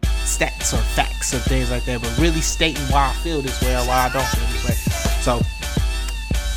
stats 0.04 0.74
or 0.74 0.82
facts 0.94 1.34
or 1.34 1.39
things 1.39 1.72
like 1.72 1.84
that, 1.86 2.00
but 2.00 2.16
really 2.20 2.42
stating 2.42 2.84
why 2.84 3.10
I 3.10 3.13
feel 3.24 3.42
this 3.42 3.60
way 3.63 3.74
or 3.74 3.88
why 3.88 4.08
I 4.08 4.13
don't 4.13 4.28
feel 4.28 4.48
this 4.48 4.68
way. 4.68 4.75
So 5.22 5.42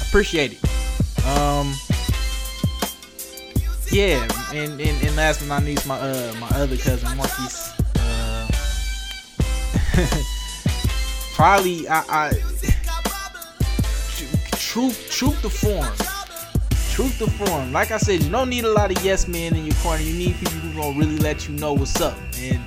appreciate 0.06 0.52
it. 0.52 1.26
Um 1.26 1.74
yeah, 3.90 4.26
and, 4.52 4.78
and, 4.80 5.06
and 5.06 5.16
last 5.16 5.40
but 5.40 5.48
not 5.48 5.64
least, 5.64 5.86
my 5.86 5.98
uh 5.98 6.34
my 6.38 6.48
other 6.50 6.76
cousin 6.76 7.16
Marquis. 7.16 7.72
Uh, 7.96 8.48
probably 11.42 11.88
I, 11.88 12.04
I 12.08 12.32
truth 14.52 15.10
truth 15.10 15.42
to 15.42 15.50
form. 15.50 15.92
Truth 16.92 17.18
to 17.18 17.26
form. 17.30 17.72
Like 17.72 17.90
I 17.90 17.96
said, 17.96 18.22
you 18.22 18.30
don't 18.30 18.48
need 18.48 18.64
a 18.64 18.72
lot 18.72 18.96
of 18.96 19.04
yes 19.04 19.26
men 19.26 19.56
in 19.56 19.66
your 19.66 19.74
corner. 19.76 20.02
You 20.02 20.14
need 20.14 20.36
people 20.36 20.52
who 20.52 20.80
gonna 20.80 20.96
really 20.96 21.16
let 21.16 21.48
you 21.48 21.56
know 21.56 21.72
what's 21.72 22.00
up. 22.00 22.16
And 22.38 22.60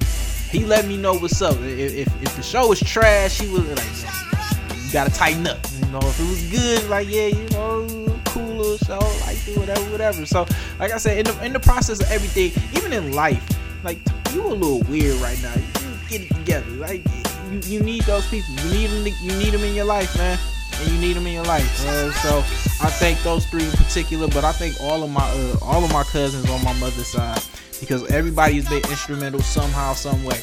he 0.51 0.65
let 0.65 0.87
me 0.87 0.97
know 0.97 1.13
what's 1.13 1.41
up. 1.41 1.55
If, 1.61 1.93
if, 1.93 2.21
if 2.21 2.35
the 2.35 2.43
show 2.43 2.67
was 2.67 2.81
trash, 2.81 3.39
he 3.39 3.47
was 3.47 3.63
like, 3.65 4.83
you 4.83 4.91
gotta 4.91 5.11
tighten 5.11 5.47
up. 5.47 5.59
You 5.79 5.85
know, 5.93 5.99
if 6.01 6.19
it 6.19 6.27
was 6.27 6.51
good, 6.51 6.89
like 6.89 7.07
yeah, 7.09 7.27
you 7.27 7.47
know, 7.51 7.87
cool 8.25 8.57
little 8.57 8.77
show, 8.79 8.99
like 9.25 9.41
do 9.45 9.57
whatever, 9.57 9.89
whatever. 9.89 10.25
So, 10.25 10.45
like 10.79 10.91
I 10.91 10.97
said, 10.97 11.19
in 11.19 11.33
the 11.33 11.45
in 11.45 11.53
the 11.53 11.61
process 11.61 12.01
of 12.01 12.11
everything, 12.11 12.51
even 12.75 12.91
in 12.91 13.13
life, 13.13 13.47
like 13.85 13.99
you 14.33 14.45
a 14.45 14.49
little 14.49 14.81
weird 14.89 15.15
right 15.21 15.41
now. 15.41 15.53
You 15.55 16.09
get 16.09 16.21
it 16.23 16.35
together. 16.35 16.69
Like 16.71 17.05
you, 17.51 17.59
you 17.59 17.79
need 17.81 18.03
those 18.03 18.27
people. 18.27 18.53
You 18.55 18.69
need 18.71 18.87
them. 18.87 19.13
You 19.21 19.31
need 19.37 19.51
them 19.51 19.63
in 19.63 19.75
your 19.75 19.85
life, 19.85 20.17
man. 20.17 20.37
And 20.79 20.91
you 20.91 20.99
need 20.99 21.13
them 21.13 21.25
in 21.27 21.33
your 21.33 21.45
life. 21.45 21.85
Uh, 21.85 22.11
so 22.11 22.39
I 22.85 22.89
thank 22.89 23.21
those 23.23 23.45
three 23.45 23.63
in 23.63 23.71
particular, 23.71 24.27
but 24.27 24.43
I 24.43 24.51
thank 24.51 24.79
all 24.81 25.03
of 25.03 25.09
my 25.09 25.23
uh, 25.23 25.57
all 25.61 25.83
of 25.83 25.91
my 25.91 26.03
cousins 26.03 26.49
on 26.49 26.63
my 26.63 26.73
mother's 26.73 27.07
side 27.07 27.41
because 27.79 28.09
everybody's 28.11 28.67
been 28.67 28.83
instrumental 28.89 29.41
somehow, 29.41 29.93
some 29.93 30.23
way. 30.23 30.39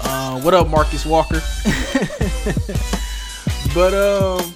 Uh, 0.00 0.40
what 0.40 0.54
up, 0.54 0.68
Marcus 0.68 1.06
Walker? 1.06 1.40
but 3.74 3.94
um, 3.94 4.54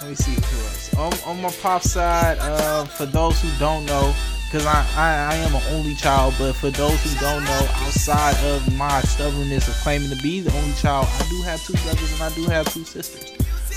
let 0.00 0.08
me 0.08 0.14
see 0.14 0.34
who 0.34 0.40
else. 0.40 0.94
On, 0.94 1.12
on 1.30 1.42
my 1.42 1.50
pop 1.62 1.82
side, 1.82 2.38
uh, 2.40 2.84
for 2.84 3.06
those 3.06 3.40
who 3.40 3.48
don't 3.58 3.84
know, 3.86 4.14
because 4.50 4.66
I, 4.66 4.84
I, 4.96 5.32
I 5.32 5.36
am 5.36 5.54
an 5.54 5.62
only 5.70 5.94
child. 5.94 6.34
But 6.36 6.56
for 6.56 6.70
those 6.70 7.00
who 7.04 7.20
don't 7.20 7.44
know, 7.44 7.68
outside 7.76 8.36
of 8.44 8.76
my 8.76 9.00
stubbornness 9.02 9.68
of 9.68 9.74
claiming 9.74 10.10
to 10.10 10.20
be 10.22 10.40
the 10.40 10.52
only 10.56 10.74
child, 10.74 11.06
I 11.08 11.28
do 11.28 11.42
have 11.42 11.62
two 11.64 11.74
brothers 11.84 12.12
and 12.12 12.22
I 12.22 12.34
do 12.34 12.44
have 12.46 12.72
two 12.72 12.84
sisters. 12.84 13.32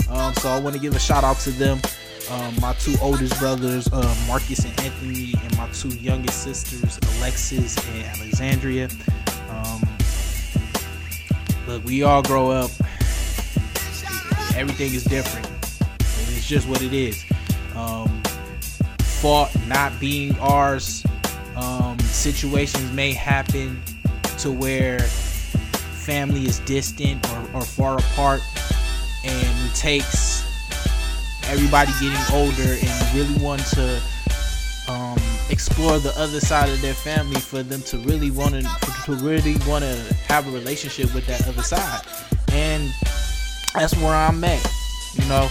Um, 0.10 0.34
so 0.34 0.50
I 0.50 0.60
want 0.60 0.76
to 0.76 0.82
give 0.82 0.96
a 0.96 1.00
shout 1.00 1.24
out 1.24 1.38
to 1.40 1.52
them. 1.52 1.80
Um, 2.32 2.56
my 2.60 2.74
two 2.74 2.96
oldest 3.02 3.38
brothers, 3.40 3.88
uh, 3.94 4.16
Marcus 4.28 4.66
and 4.66 4.80
Anthony, 4.80 5.36
and 5.44 5.58
my 5.58 5.70
two 5.70 5.90
youngest 5.90 6.42
sisters, 6.42 6.98
Alexis 7.18 7.78
and 7.90 8.06
Alexandria. 8.06 8.90
Um, 9.50 9.82
look, 11.68 11.84
we 11.84 12.02
all 12.02 12.24
grow 12.24 12.50
up. 12.50 12.72
Everything 14.56 14.94
is 14.96 15.04
different. 15.04 15.48
It's 16.00 16.48
just 16.48 16.68
what 16.68 16.82
it 16.82 16.94
is. 16.94 17.24
Um, 17.76 18.24
fault 19.24 19.50
not 19.68 19.98
being 20.02 20.38
ours. 20.40 21.06
Um, 21.56 21.98
situations 22.00 22.92
may 22.92 23.14
happen 23.14 23.82
to 24.40 24.52
where 24.52 25.00
family 25.00 26.46
is 26.46 26.60
distant 26.60 27.26
or, 27.32 27.60
or 27.60 27.62
far 27.62 27.98
apart, 28.00 28.42
and 29.24 29.66
it 29.66 29.76
takes 29.76 30.44
everybody 31.46 31.90
getting 32.02 32.20
older 32.36 32.76
and 32.84 33.16
really 33.16 33.42
want 33.42 33.62
to 33.68 34.02
um, 34.90 35.18
explore 35.50 36.00
the 36.00 36.14
other 36.18 36.42
side 36.42 36.68
of 36.68 36.82
their 36.82 36.94
family 36.94 37.40
for 37.40 37.64
them 37.64 37.82
to 37.84 37.98
really 38.00 38.30
want 38.30 38.56
to 38.56 38.62
to 39.06 39.14
really 39.24 39.56
want 39.66 39.86
to 39.86 39.96
have 40.28 40.46
a 40.50 40.52
relationship 40.52 41.14
with 41.16 41.26
that 41.28 41.48
other 41.48 41.64
side, 41.64 42.02
and 42.52 42.92
that's 43.74 43.96
where 43.96 44.14
I'm 44.14 44.44
at. 44.44 44.68
You 45.14 45.30
know, 45.30 45.48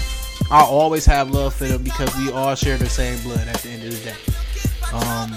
I 0.52 0.60
always 0.64 1.06
have 1.06 1.30
love 1.30 1.54
for 1.54 1.64
them 1.64 1.82
because 1.82 2.14
we 2.18 2.30
all 2.30 2.54
share 2.54 2.76
the 2.76 2.86
same 2.86 3.18
blood 3.22 3.48
at 3.48 3.56
the 3.60 3.70
end 3.70 3.84
of 3.84 3.90
the 3.90 4.04
day. 4.04 4.16
Um, 4.92 5.34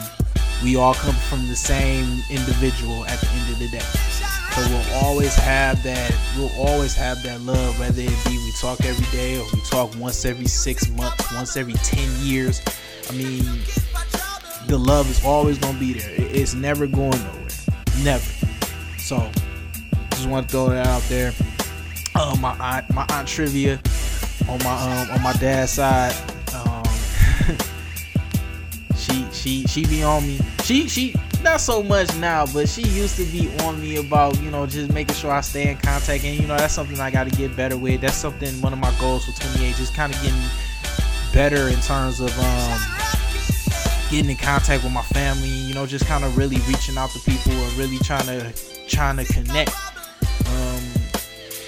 we 0.61 0.75
all 0.75 0.93
come 0.93 1.15
from 1.15 1.47
the 1.47 1.55
same 1.55 2.21
individual 2.29 3.05
at 3.05 3.21
the 3.21 3.27
end 3.29 3.53
of 3.53 3.59
the 3.59 3.69
day. 3.69 3.79
So 3.79 4.61
we'll 4.67 5.05
always 5.05 5.33
have 5.35 5.81
that. 5.83 6.13
We'll 6.35 6.51
always 6.57 6.95
have 6.95 7.23
that 7.23 7.39
love, 7.39 7.79
whether 7.79 8.01
it 8.01 8.25
be 8.25 8.31
we 8.31 8.51
talk 8.59 8.83
every 8.83 9.05
day 9.17 9.39
or 9.39 9.45
we 9.53 9.61
talk 9.61 9.97
once 9.97 10.25
every 10.25 10.47
six 10.47 10.89
months, 10.89 11.33
once 11.33 11.55
every 11.55 11.75
ten 11.75 12.09
years. 12.19 12.61
I 13.09 13.13
mean, 13.13 13.45
the 14.67 14.77
love 14.77 15.09
is 15.09 15.23
always 15.23 15.57
gonna 15.57 15.79
be 15.79 15.93
there. 15.93 16.13
It's 16.17 16.53
never 16.53 16.87
going 16.87 17.17
nowhere. 17.23 17.47
Never. 18.03 18.47
So, 18.97 19.31
just 20.09 20.27
want 20.27 20.49
to 20.49 20.51
throw 20.51 20.69
that 20.71 20.87
out 20.87 21.03
there. 21.03 21.31
Uh, 22.15 22.35
my 22.41 22.51
aunt, 22.59 22.93
my 22.93 23.05
aunt 23.11 23.29
trivia 23.29 23.79
on 24.47 24.63
my 24.63 25.01
um 25.01 25.11
on 25.11 25.21
my 25.21 25.33
dad's 25.33 25.71
side. 25.73 26.13
Um, 26.53 26.83
she 28.95 29.25
she 29.31 29.67
she 29.67 29.85
be 29.85 30.03
on 30.03 30.25
me. 30.25 30.39
She 30.63 30.87
she 30.87 31.15
not 31.43 31.61
so 31.61 31.83
much 31.83 32.13
now, 32.17 32.45
but 32.47 32.67
she 32.67 32.81
used 32.81 33.15
to 33.17 33.23
be 33.25 33.49
on 33.63 33.79
me 33.79 33.97
about 33.97 34.39
you 34.41 34.51
know 34.51 34.65
just 34.65 34.91
making 34.91 35.15
sure 35.15 35.31
I 35.31 35.41
stay 35.41 35.69
in 35.69 35.77
contact, 35.77 36.23
and 36.23 36.39
you 36.39 36.47
know 36.47 36.57
that's 36.57 36.73
something 36.73 36.99
I 36.99 37.11
got 37.11 37.29
to 37.29 37.35
get 37.35 37.55
better 37.55 37.77
with. 37.77 38.01
That's 38.01 38.17
something 38.17 38.61
one 38.61 38.73
of 38.73 38.79
my 38.79 38.93
goals 38.99 39.25
for 39.25 39.39
28, 39.41 39.75
just 39.75 39.93
kind 39.93 40.13
of 40.13 40.21
getting 40.21 40.41
better 41.33 41.67
in 41.67 41.79
terms 41.81 42.19
of 42.19 42.37
um 42.39 42.79
getting 44.09 44.31
in 44.31 44.37
contact 44.37 44.83
with 44.83 44.93
my 44.93 45.03
family. 45.03 45.49
You 45.49 45.73
know, 45.73 45.85
just 45.85 46.05
kind 46.05 46.23
of 46.23 46.37
really 46.37 46.57
reaching 46.67 46.97
out 46.97 47.11
to 47.11 47.19
people 47.19 47.51
and 47.51 47.73
really 47.73 47.99
trying 47.99 48.25
to 48.25 48.51
trying 48.87 49.17
to 49.17 49.25
connect. 49.25 49.73
Um, 50.47 50.83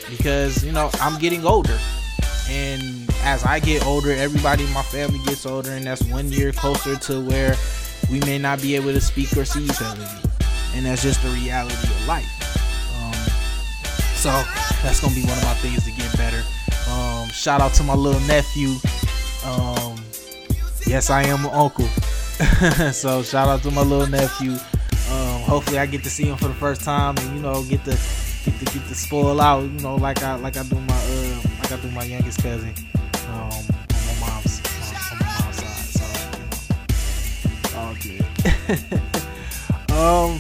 because 0.09 0.63
you 0.63 0.71
know 0.71 0.89
I'm 1.01 1.19
getting 1.19 1.45
older 1.45 1.77
as 3.27 3.43
I 3.43 3.59
get 3.59 3.85
older, 3.85 4.11
everybody 4.13 4.63
in 4.63 4.71
my 4.71 4.81
family 4.83 5.19
gets 5.25 5.45
older, 5.45 5.71
and 5.71 5.85
that's 5.85 6.01
one 6.03 6.31
year 6.31 6.53
closer 6.53 6.95
to 6.95 7.19
where 7.19 7.55
we 8.09 8.21
may 8.21 8.37
not 8.37 8.61
be 8.61 8.73
able 8.77 8.93
to 8.93 9.01
speak 9.01 9.35
or 9.35 9.43
see 9.43 9.65
each 9.65 9.81
other. 9.81 10.07
And 10.73 10.85
that's 10.85 11.03
just 11.03 11.21
the 11.21 11.29
reality 11.31 11.75
of 11.75 12.07
life. 12.07 12.25
Um, 12.95 13.13
so 14.15 14.29
that's 14.81 15.01
gonna 15.01 15.13
be 15.13 15.23
one 15.23 15.37
of 15.37 15.43
my 15.43 15.55
things 15.55 15.83
to 15.83 15.91
get 15.91 16.15
better. 16.15 16.41
Um, 16.89 17.27
shout 17.27 17.59
out 17.59 17.73
to 17.73 17.83
my 17.83 17.95
little 17.95 18.21
nephew. 18.21 18.75
Um, 19.43 19.99
yes, 20.85 21.09
I 21.09 21.23
am 21.23 21.43
an 21.43 21.51
uncle. 21.51 21.87
so 22.93 23.21
shout 23.23 23.49
out 23.49 23.61
to 23.63 23.71
my 23.71 23.81
little 23.81 24.07
nephew. 24.07 24.53
Um, 25.11 25.41
hopefully, 25.41 25.79
I 25.79 25.85
get 25.85 26.01
to 26.03 26.09
see 26.09 26.23
him 26.23 26.37
for 26.37 26.47
the 26.47 26.53
first 26.53 26.81
time, 26.81 27.17
and 27.17 27.35
you 27.35 27.41
know, 27.41 27.61
get 27.65 27.83
to 27.83 27.99
get 28.45 28.57
to 28.57 28.65
get 28.65 28.87
to 28.87 28.95
spoil 28.95 29.41
out. 29.41 29.63
You 29.63 29.79
know, 29.81 29.97
like 29.97 30.23
I 30.23 30.35
like 30.35 30.55
I 30.55 30.63
do 30.63 30.75
my 30.75 30.95
uh, 30.95 31.41
like 31.59 31.71
I 31.73 31.77
do 31.81 31.91
my 31.91 32.03
youngest 32.05 32.41
cousin 32.41 32.73
All 37.77 37.95
good. 38.01 38.21
um, 39.91 40.39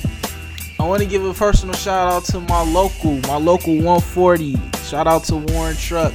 I 0.79 0.87
want 0.87 1.01
to 1.01 1.07
give 1.07 1.23
a 1.23 1.33
personal 1.33 1.75
shout 1.75 2.11
out 2.11 2.25
to 2.25 2.39
my 2.39 2.63
local, 2.63 3.19
my 3.27 3.37
local 3.37 3.75
140. 3.75 4.55
Shout 4.83 5.05
out 5.05 5.23
to 5.25 5.37
Warren 5.37 5.75
Truck. 5.75 6.13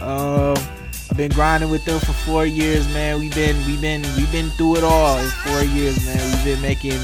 Um, 0.00 0.56
I've 1.10 1.16
been 1.16 1.30
grinding 1.30 1.70
with 1.70 1.84
them 1.84 1.98
for 2.00 2.12
four 2.12 2.44
years, 2.46 2.86
man. 2.92 3.18
We've 3.20 3.34
been, 3.34 3.56
we've 3.66 3.80
been, 3.80 4.02
we've 4.16 4.30
been 4.30 4.50
through 4.50 4.76
it 4.76 4.84
all 4.84 5.18
in 5.18 5.28
four 5.28 5.62
years, 5.62 6.04
man. 6.04 6.18
We've 6.34 6.44
been 6.44 6.62
making, 6.62 7.00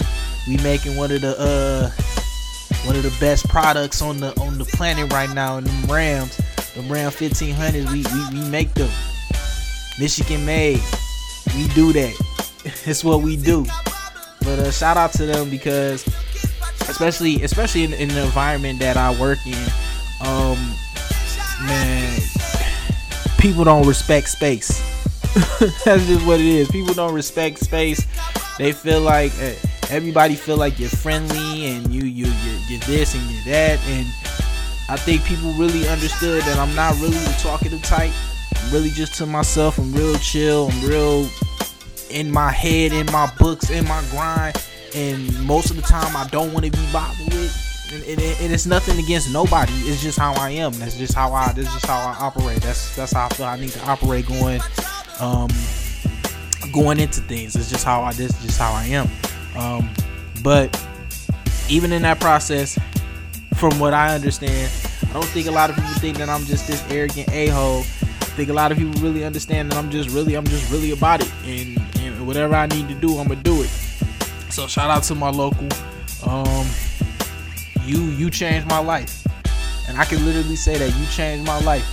we 0.46 0.56
making 0.58 0.96
one 0.96 1.10
of 1.10 1.22
the, 1.22 1.38
uh, 1.38 1.90
one 2.86 2.96
of 2.96 3.02
the 3.02 3.14
best 3.18 3.48
products 3.48 4.00
on 4.00 4.20
the 4.20 4.38
on 4.40 4.58
the 4.58 4.64
planet 4.64 5.12
right 5.12 5.30
now. 5.30 5.56
And 5.56 5.66
them 5.66 5.90
Rams, 5.90 6.36
the 6.74 6.82
Ram 6.82 7.10
1500s, 7.10 7.90
we, 7.92 8.04
we 8.12 8.40
we 8.40 8.48
make 8.50 8.72
them. 8.74 8.90
Michigan 9.98 10.44
made. 10.44 10.80
We 11.54 11.68
do 11.68 11.92
that. 11.94 12.35
It's 12.86 13.04
what 13.04 13.22
we 13.22 13.36
do. 13.36 13.64
But 14.40 14.58
uh, 14.58 14.70
shout 14.70 14.96
out 14.96 15.12
to 15.14 15.26
them 15.26 15.50
because, 15.50 16.06
especially 16.88 17.42
especially 17.42 17.84
in, 17.84 17.92
in 17.94 18.08
the 18.08 18.24
environment 18.24 18.78
that 18.80 18.96
I 18.96 19.18
work 19.20 19.38
in, 19.46 19.58
um, 20.20 20.58
man, 21.66 22.20
people 23.38 23.64
don't 23.64 23.86
respect 23.86 24.28
space. 24.28 24.80
That's 25.84 26.06
just 26.06 26.26
what 26.26 26.40
it 26.40 26.46
is. 26.46 26.70
People 26.70 26.94
don't 26.94 27.14
respect 27.14 27.58
space. 27.58 28.06
They 28.58 28.72
feel 28.72 29.00
like 29.00 29.32
uh, 29.40 29.52
everybody 29.90 30.34
feel 30.34 30.56
like 30.56 30.78
you're 30.78 30.88
friendly 30.88 31.66
and 31.66 31.92
you 31.92 32.04
you 32.04 32.26
you're, 32.26 32.60
you're 32.68 32.80
this 32.80 33.14
and 33.14 33.22
you're 33.30 33.44
that. 33.44 33.80
And 33.88 34.06
I 34.88 34.96
think 34.96 35.24
people 35.24 35.52
really 35.54 35.88
understood 35.88 36.42
that 36.42 36.58
I'm 36.58 36.74
not 36.74 36.94
really 36.96 37.18
the 37.18 37.36
talkative 37.40 37.82
type. 37.82 38.12
I'm 38.56 38.72
really 38.72 38.90
just 38.90 39.14
to 39.16 39.26
myself. 39.26 39.78
I'm 39.78 39.92
real 39.92 40.16
chill. 40.18 40.68
I'm 40.70 40.88
real 40.88 41.28
in 42.10 42.30
my 42.30 42.50
head, 42.50 42.92
in 42.92 43.06
my 43.06 43.30
books, 43.38 43.70
in 43.70 43.86
my 43.86 44.02
grind. 44.10 44.56
And 44.94 45.44
most 45.44 45.70
of 45.70 45.76
the 45.76 45.82
time, 45.82 46.16
I 46.16 46.26
don't 46.28 46.52
want 46.52 46.64
to 46.64 46.70
be 46.70 46.92
bothered 46.92 47.32
with. 47.32 47.92
And, 47.92 48.02
and, 48.02 48.20
and, 48.20 48.52
it's 48.52 48.66
nothing 48.66 48.98
against 48.98 49.32
nobody. 49.32 49.72
It's 49.72 50.02
just 50.02 50.18
how 50.18 50.32
I 50.34 50.50
am. 50.50 50.72
That's 50.72 50.96
just 50.96 51.14
how 51.14 51.32
I. 51.32 51.52
That's 51.52 51.72
just 51.72 51.86
how 51.86 51.98
I 51.98 52.16
operate. 52.18 52.60
That's 52.60 52.96
that's 52.96 53.12
how 53.12 53.26
I 53.26 53.28
feel. 53.28 53.46
I 53.46 53.60
need 53.60 53.68
to 53.70 53.86
operate 53.86 54.26
going, 54.26 54.60
um, 55.20 55.48
going 56.72 56.98
into 56.98 57.20
things. 57.20 57.54
It's 57.54 57.70
just 57.70 57.84
how 57.84 58.02
I. 58.02 58.12
This 58.12 58.32
just 58.42 58.58
how 58.58 58.72
I 58.72 58.86
am. 58.86 59.08
Um, 59.56 59.88
but 60.42 60.76
even 61.68 61.92
in 61.92 62.02
that 62.02 62.18
process, 62.18 62.76
from 63.54 63.78
what 63.78 63.94
I 63.94 64.14
understand, 64.14 64.72
I 65.08 65.12
don't 65.12 65.24
think 65.26 65.46
a 65.46 65.52
lot 65.52 65.70
of 65.70 65.76
people 65.76 65.92
think 65.92 66.16
that 66.18 66.28
I'm 66.28 66.44
just 66.44 66.66
this 66.66 66.84
arrogant 66.90 67.30
a 67.30 67.48
hole. 67.48 67.80
I 67.80 68.38
think 68.38 68.50
a 68.50 68.52
lot 68.52 68.72
of 68.72 68.78
people 68.78 69.00
really 69.00 69.24
understand 69.24 69.70
that 69.70 69.78
I'm 69.78 69.90
just 69.90 70.10
really, 70.10 70.34
I'm 70.34 70.46
just 70.46 70.70
really 70.72 70.90
about 70.90 71.22
it, 71.22 71.32
and, 71.44 71.80
whatever 72.26 72.54
I 72.54 72.66
need 72.66 72.88
to 72.88 72.94
do, 72.94 73.18
I'm 73.18 73.28
gonna 73.28 73.42
do 73.42 73.62
it. 73.62 73.70
So 74.50 74.66
shout 74.66 74.90
out 74.90 75.04
to 75.04 75.14
my 75.14 75.30
local. 75.30 75.68
Um, 76.26 76.66
you 77.84 78.02
you 78.10 78.30
changed 78.30 78.68
my 78.68 78.78
life, 78.78 79.24
and 79.88 79.96
I 79.96 80.04
can 80.04 80.24
literally 80.24 80.56
say 80.56 80.76
that 80.76 80.94
you 80.98 81.06
changed 81.06 81.46
my 81.46 81.60
life. 81.60 81.86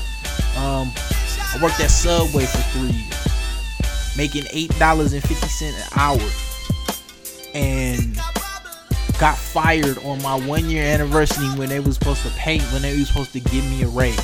Um, 0.58 0.92
I 1.54 1.60
worked 1.62 1.80
at 1.80 1.92
Subway 1.92 2.46
for 2.46 2.58
three 2.72 2.90
years, 2.90 4.18
making 4.18 4.46
eight 4.52 4.78
dollars 4.80 5.14
and 5.14 5.22
fifty 5.22 5.48
cent 5.48 5.76
an 5.76 6.00
hour, 6.00 6.30
and 7.54 8.16
got 9.20 9.38
fired 9.38 9.98
on 10.00 10.22
my 10.24 10.36
one 10.48 10.70
year 10.70 10.84
anniversary 10.84 11.48
when 11.60 11.70
they 11.70 11.80
was 11.80 11.96
supposed 11.96 12.24
to 12.24 12.30
pay 12.32 12.60
when 12.60 12.82
they 12.82 12.98
was 12.98 13.08
supposed 13.08 13.34
to 13.34 13.40
give 13.40 13.64
me 13.70 13.84
a 13.84 13.88
raise. 13.88 14.18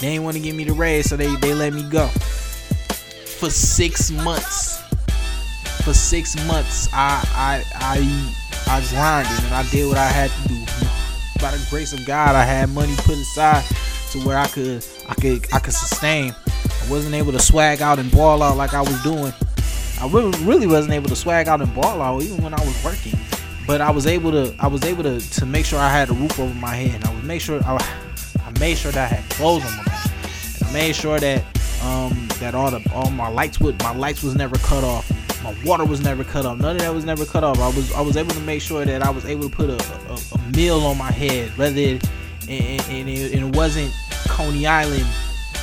They 0.00 0.10
didn't 0.10 0.24
want 0.24 0.36
to 0.36 0.42
give 0.42 0.56
me 0.56 0.64
the 0.64 0.72
raise, 0.72 1.08
so 1.08 1.16
they, 1.16 1.34
they 1.36 1.54
let 1.54 1.72
me 1.72 1.82
go. 1.88 2.08
For 3.44 3.50
six 3.50 4.10
months. 4.10 4.80
For 5.84 5.92
six 5.92 6.34
months 6.46 6.88
I 6.94 7.22
I 7.34 7.62
I 7.74 8.74
I 8.74 8.80
grinded 8.88 9.44
and 9.44 9.54
I 9.54 9.68
did 9.68 9.86
what 9.86 9.98
I 9.98 10.06
had 10.06 10.30
to 10.30 10.48
do. 10.48 10.64
By 11.42 11.50
the 11.50 11.66
grace 11.68 11.92
of 11.92 12.06
God 12.06 12.36
I 12.36 12.42
had 12.42 12.70
money 12.70 12.94
put 12.96 13.18
aside 13.18 13.62
to 14.12 14.20
where 14.20 14.38
I 14.38 14.46
could 14.46 14.82
I 15.10 15.14
could 15.16 15.46
I 15.52 15.58
could 15.58 15.74
sustain. 15.74 16.34
I 16.56 16.90
wasn't 16.90 17.14
able 17.14 17.32
to 17.32 17.38
swag 17.38 17.82
out 17.82 17.98
and 17.98 18.10
ball 18.10 18.42
out 18.42 18.56
like 18.56 18.72
I 18.72 18.80
was 18.80 19.02
doing. 19.02 19.34
I 20.00 20.08
really, 20.08 20.42
really 20.42 20.66
wasn't 20.66 20.94
able 20.94 21.10
to 21.10 21.16
swag 21.16 21.46
out 21.46 21.60
and 21.60 21.74
ball 21.74 22.00
out 22.00 22.22
even 22.22 22.42
when 22.42 22.54
I 22.54 22.64
was 22.64 22.82
working 22.82 23.20
but 23.66 23.82
I 23.82 23.90
was 23.90 24.06
able 24.06 24.30
to 24.30 24.54
I 24.58 24.68
was 24.68 24.84
able 24.84 25.02
to 25.02 25.20
to 25.20 25.44
make 25.44 25.66
sure 25.66 25.78
I 25.78 25.90
had 25.90 26.08
a 26.08 26.14
roof 26.14 26.40
over 26.40 26.54
my 26.54 26.76
head. 26.76 26.94
And 26.94 27.04
I 27.04 27.14
was 27.14 27.22
make 27.24 27.42
sure 27.42 27.62
I, 27.66 27.76
I 28.42 28.58
made 28.58 28.78
sure 28.78 28.92
that 28.92 29.12
I 29.12 29.16
had 29.16 29.30
clothes 29.32 29.66
on 29.66 29.76
my 29.76 29.84
back. 29.84 30.06
And 30.60 30.68
I 30.68 30.72
made 30.72 30.96
sure 30.96 31.20
that 31.20 31.44
um 31.82 32.26
that 32.44 32.54
all 32.54 32.70
the 32.70 32.92
all 32.92 33.10
my 33.10 33.28
lights 33.28 33.58
would 33.58 33.78
my 33.82 33.94
lights 33.94 34.22
was 34.22 34.34
never 34.34 34.56
cut 34.58 34.84
off. 34.84 35.10
My 35.42 35.54
water 35.64 35.84
was 35.86 36.02
never 36.02 36.24
cut 36.24 36.44
off. 36.44 36.58
None 36.58 36.76
of 36.76 36.82
that 36.82 36.94
was 36.94 37.04
never 37.04 37.24
cut 37.24 37.42
off. 37.42 37.58
I 37.58 37.68
was 37.68 37.90
I 37.92 38.02
was 38.02 38.18
able 38.18 38.34
to 38.34 38.40
make 38.40 38.60
sure 38.60 38.84
that 38.84 39.02
I 39.02 39.08
was 39.08 39.24
able 39.24 39.48
to 39.48 39.56
put 39.56 39.70
a, 39.70 39.80
a, 40.10 40.18
a 40.34 40.50
meal 40.54 40.80
on 40.80 40.98
my 40.98 41.10
head, 41.10 41.56
whether 41.56 41.78
it, 41.78 42.06
and, 42.46 42.82
and, 42.90 43.08
it, 43.08 43.32
and 43.32 43.48
it 43.48 43.56
wasn't 43.56 43.90
Coney 44.28 44.66
Island 44.66 45.06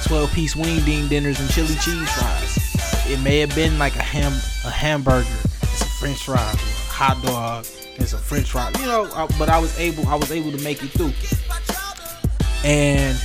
12 0.06 0.32
piece 0.34 0.56
wing 0.56 0.84
ding 0.84 1.08
dinners 1.08 1.40
and 1.40 1.50
chili 1.52 1.76
cheese 1.76 2.10
fries. 2.14 3.06
It 3.12 3.22
may 3.22 3.38
have 3.40 3.54
been 3.54 3.78
like 3.78 3.96
a 3.96 4.02
ham 4.02 4.32
a 4.66 4.72
hamburger, 4.72 5.28
some 5.76 5.88
French 6.00 6.24
fries, 6.24 6.56
a 6.56 6.92
hot 6.92 7.22
dog, 7.24 7.68
and 8.00 8.08
some 8.08 8.20
French 8.22 8.50
fries. 8.50 8.74
You 8.80 8.88
know, 8.88 9.04
uh, 9.14 9.28
but 9.38 9.50
I 9.50 9.60
was 9.60 9.78
able 9.80 10.08
I 10.08 10.16
was 10.16 10.32
able 10.32 10.52
to 10.52 10.64
make 10.64 10.82
it 10.82 10.90
through. 10.90 11.14
And 12.64 13.16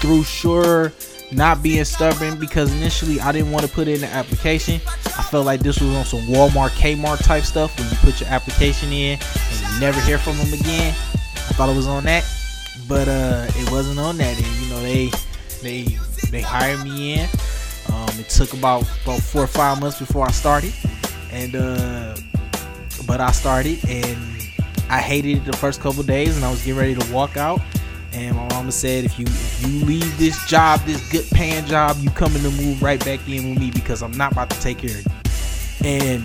through 0.00 0.22
sure 0.22 0.92
not 1.34 1.62
being 1.62 1.84
stubborn 1.84 2.38
because 2.38 2.72
initially 2.74 3.20
I 3.20 3.32
didn't 3.32 3.50
want 3.52 3.66
to 3.66 3.72
put 3.72 3.88
in 3.88 4.00
the 4.00 4.06
application. 4.06 4.80
I 4.86 5.22
felt 5.22 5.46
like 5.46 5.60
this 5.60 5.80
was 5.80 5.90
on 5.94 6.04
some 6.04 6.20
Walmart, 6.20 6.70
Kmart 6.70 7.24
type 7.24 7.44
stuff 7.44 7.78
where 7.78 7.88
you 7.88 7.96
put 7.96 8.20
your 8.20 8.28
application 8.28 8.92
in 8.92 9.18
and 9.20 9.74
you 9.74 9.80
never 9.80 10.00
hear 10.02 10.18
from 10.18 10.36
them 10.38 10.52
again. 10.52 10.94
I 11.24 11.54
thought 11.54 11.68
it 11.68 11.76
was 11.76 11.86
on 11.86 12.04
that, 12.04 12.24
but 12.88 13.08
uh, 13.08 13.46
it 13.48 13.70
wasn't 13.70 13.98
on 13.98 14.16
that. 14.18 14.36
And 14.36 14.46
you 14.62 14.70
know 14.70 14.80
they 14.80 15.10
they 15.62 15.98
they 16.30 16.40
hired 16.40 16.82
me 16.82 17.14
in. 17.14 17.28
Um, 17.92 18.08
it 18.18 18.28
took 18.28 18.52
about 18.52 18.82
about 19.04 19.20
four 19.20 19.42
or 19.44 19.48
five 19.48 19.80
months 19.80 19.98
before 19.98 20.26
I 20.26 20.30
started, 20.30 20.72
and 21.30 21.54
uh, 21.54 22.16
but 23.06 23.20
I 23.20 23.32
started 23.32 23.84
and 23.88 24.18
I 24.88 24.98
hated 24.98 25.38
it 25.38 25.44
the 25.44 25.56
first 25.56 25.80
couple 25.80 26.02
days, 26.02 26.36
and 26.36 26.44
I 26.44 26.50
was 26.50 26.64
getting 26.64 26.78
ready 26.78 26.94
to 26.94 27.12
walk 27.12 27.36
out. 27.36 27.60
And 28.14 28.36
my 28.36 28.46
mama 28.48 28.72
said, 28.72 29.04
if 29.04 29.18
you 29.18 29.24
if 29.26 29.66
you 29.66 29.84
leave 29.86 30.18
this 30.18 30.44
job, 30.46 30.80
this 30.80 31.10
good 31.10 31.24
paying 31.30 31.64
job, 31.64 31.96
you 32.00 32.10
coming 32.10 32.42
to 32.42 32.50
move 32.50 32.82
right 32.82 33.02
back 33.04 33.26
in 33.28 33.50
with 33.50 33.58
me 33.58 33.70
because 33.70 34.02
I'm 34.02 34.12
not 34.12 34.32
about 34.32 34.50
to 34.50 34.60
take 34.60 34.78
care 34.78 34.98
of 34.98 35.06
you. 35.06 35.88
And 35.88 36.24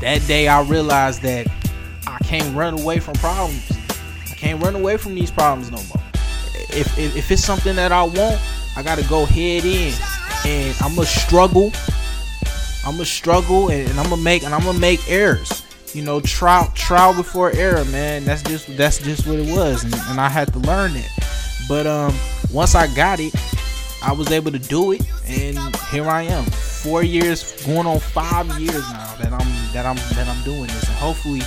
that 0.00 0.26
day, 0.26 0.48
I 0.48 0.62
realized 0.62 1.22
that 1.22 1.46
I 2.06 2.18
can't 2.24 2.54
run 2.56 2.80
away 2.80 2.98
from 2.98 3.14
problems. 3.14 3.70
I 4.30 4.34
can't 4.34 4.62
run 4.62 4.74
away 4.74 4.96
from 4.96 5.14
these 5.14 5.30
problems 5.30 5.70
no 5.70 5.78
more. 5.84 6.04
If 6.70 6.98
if, 6.98 7.16
if 7.16 7.30
it's 7.30 7.44
something 7.44 7.76
that 7.76 7.92
I 7.92 8.02
want, 8.02 8.40
I 8.76 8.82
gotta 8.82 9.04
go 9.04 9.24
head 9.24 9.64
in, 9.64 9.94
and 10.44 10.76
I'm 10.82 10.96
gonna 10.96 11.06
struggle. 11.06 11.72
I'm 12.84 12.94
gonna 12.94 13.04
struggle, 13.04 13.68
and, 13.70 13.88
and 13.88 14.00
I'm 14.00 14.10
gonna 14.10 14.20
make 14.20 14.42
and 14.42 14.52
I'm 14.52 14.64
gonna 14.64 14.80
make 14.80 15.08
errors 15.08 15.62
you 15.94 16.02
know, 16.02 16.20
trial 16.20 16.70
trial 16.74 17.14
before 17.14 17.50
error, 17.52 17.84
man. 17.86 18.24
That's 18.24 18.42
just 18.42 18.76
that's 18.76 18.98
just 18.98 19.26
what 19.26 19.38
it 19.38 19.50
was, 19.54 19.84
and, 19.84 19.94
and 19.94 20.20
I 20.20 20.28
had 20.28 20.52
to 20.52 20.58
learn 20.60 20.92
it. 20.96 21.10
But 21.68 21.86
um, 21.86 22.14
once 22.52 22.74
I 22.74 22.92
got 22.94 23.20
it, 23.20 23.34
I 24.02 24.12
was 24.12 24.30
able 24.30 24.50
to 24.52 24.58
do 24.58 24.92
it, 24.92 25.02
and 25.26 25.58
here 25.90 26.08
I 26.08 26.22
am. 26.22 26.44
Four 26.44 27.02
years, 27.02 27.64
going 27.64 27.86
on 27.86 28.00
five 28.00 28.46
years 28.58 28.88
now 28.90 29.14
that 29.16 29.32
I'm 29.32 29.72
that 29.72 29.86
I'm 29.86 29.96
that 30.14 30.28
I'm 30.28 30.42
doing 30.44 30.66
this, 30.66 30.88
and 30.88 30.96
hopefully 30.96 31.42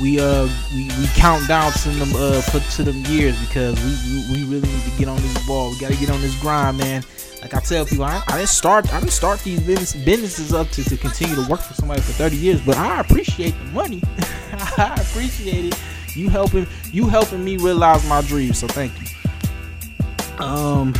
we 0.00 0.20
uh 0.20 0.48
we, 0.74 0.84
we 0.84 1.06
count 1.14 1.46
down 1.48 1.72
to 1.72 1.88
them 1.90 2.12
uh 2.14 2.40
for, 2.42 2.60
to 2.76 2.84
them 2.84 3.04
years 3.06 3.38
because 3.46 3.74
we, 3.82 4.32
we 4.32 4.32
we 4.32 4.44
really 4.44 4.68
need 4.68 4.82
to 4.82 4.98
get 4.98 5.08
on 5.08 5.16
this 5.16 5.46
ball. 5.46 5.70
We 5.70 5.78
got 5.78 5.90
to 5.92 5.96
get 5.96 6.10
on 6.10 6.20
this 6.20 6.38
grind, 6.40 6.78
man. 6.78 7.02
Like 7.42 7.54
I 7.54 7.60
tell 7.60 7.84
people, 7.84 8.04
I, 8.04 8.22
I, 8.26 8.38
didn't 8.38 8.48
start. 8.48 8.92
I 8.92 8.98
didn't 8.98 9.12
start 9.12 9.40
these 9.40 9.60
business, 9.60 9.94
businesses 10.04 10.52
up 10.52 10.68
to, 10.70 10.84
to 10.84 10.96
continue 10.96 11.36
to 11.36 11.48
work 11.48 11.60
for 11.60 11.74
somebody 11.74 12.00
for 12.00 12.12
30 12.12 12.36
years. 12.36 12.60
But 12.60 12.76
I 12.76 13.00
appreciate 13.00 13.56
the 13.58 13.64
money. 13.66 14.02
I 14.76 14.98
appreciate 15.00 15.66
it. 15.66 15.78
You 16.16 16.28
helping 16.28 16.66
you 16.90 17.08
helping 17.08 17.44
me 17.44 17.56
realize 17.56 18.06
my 18.08 18.22
dreams. 18.22 18.58
So 18.58 18.66
thank 18.66 18.92
you. 19.00 20.44
Um, 20.44 20.94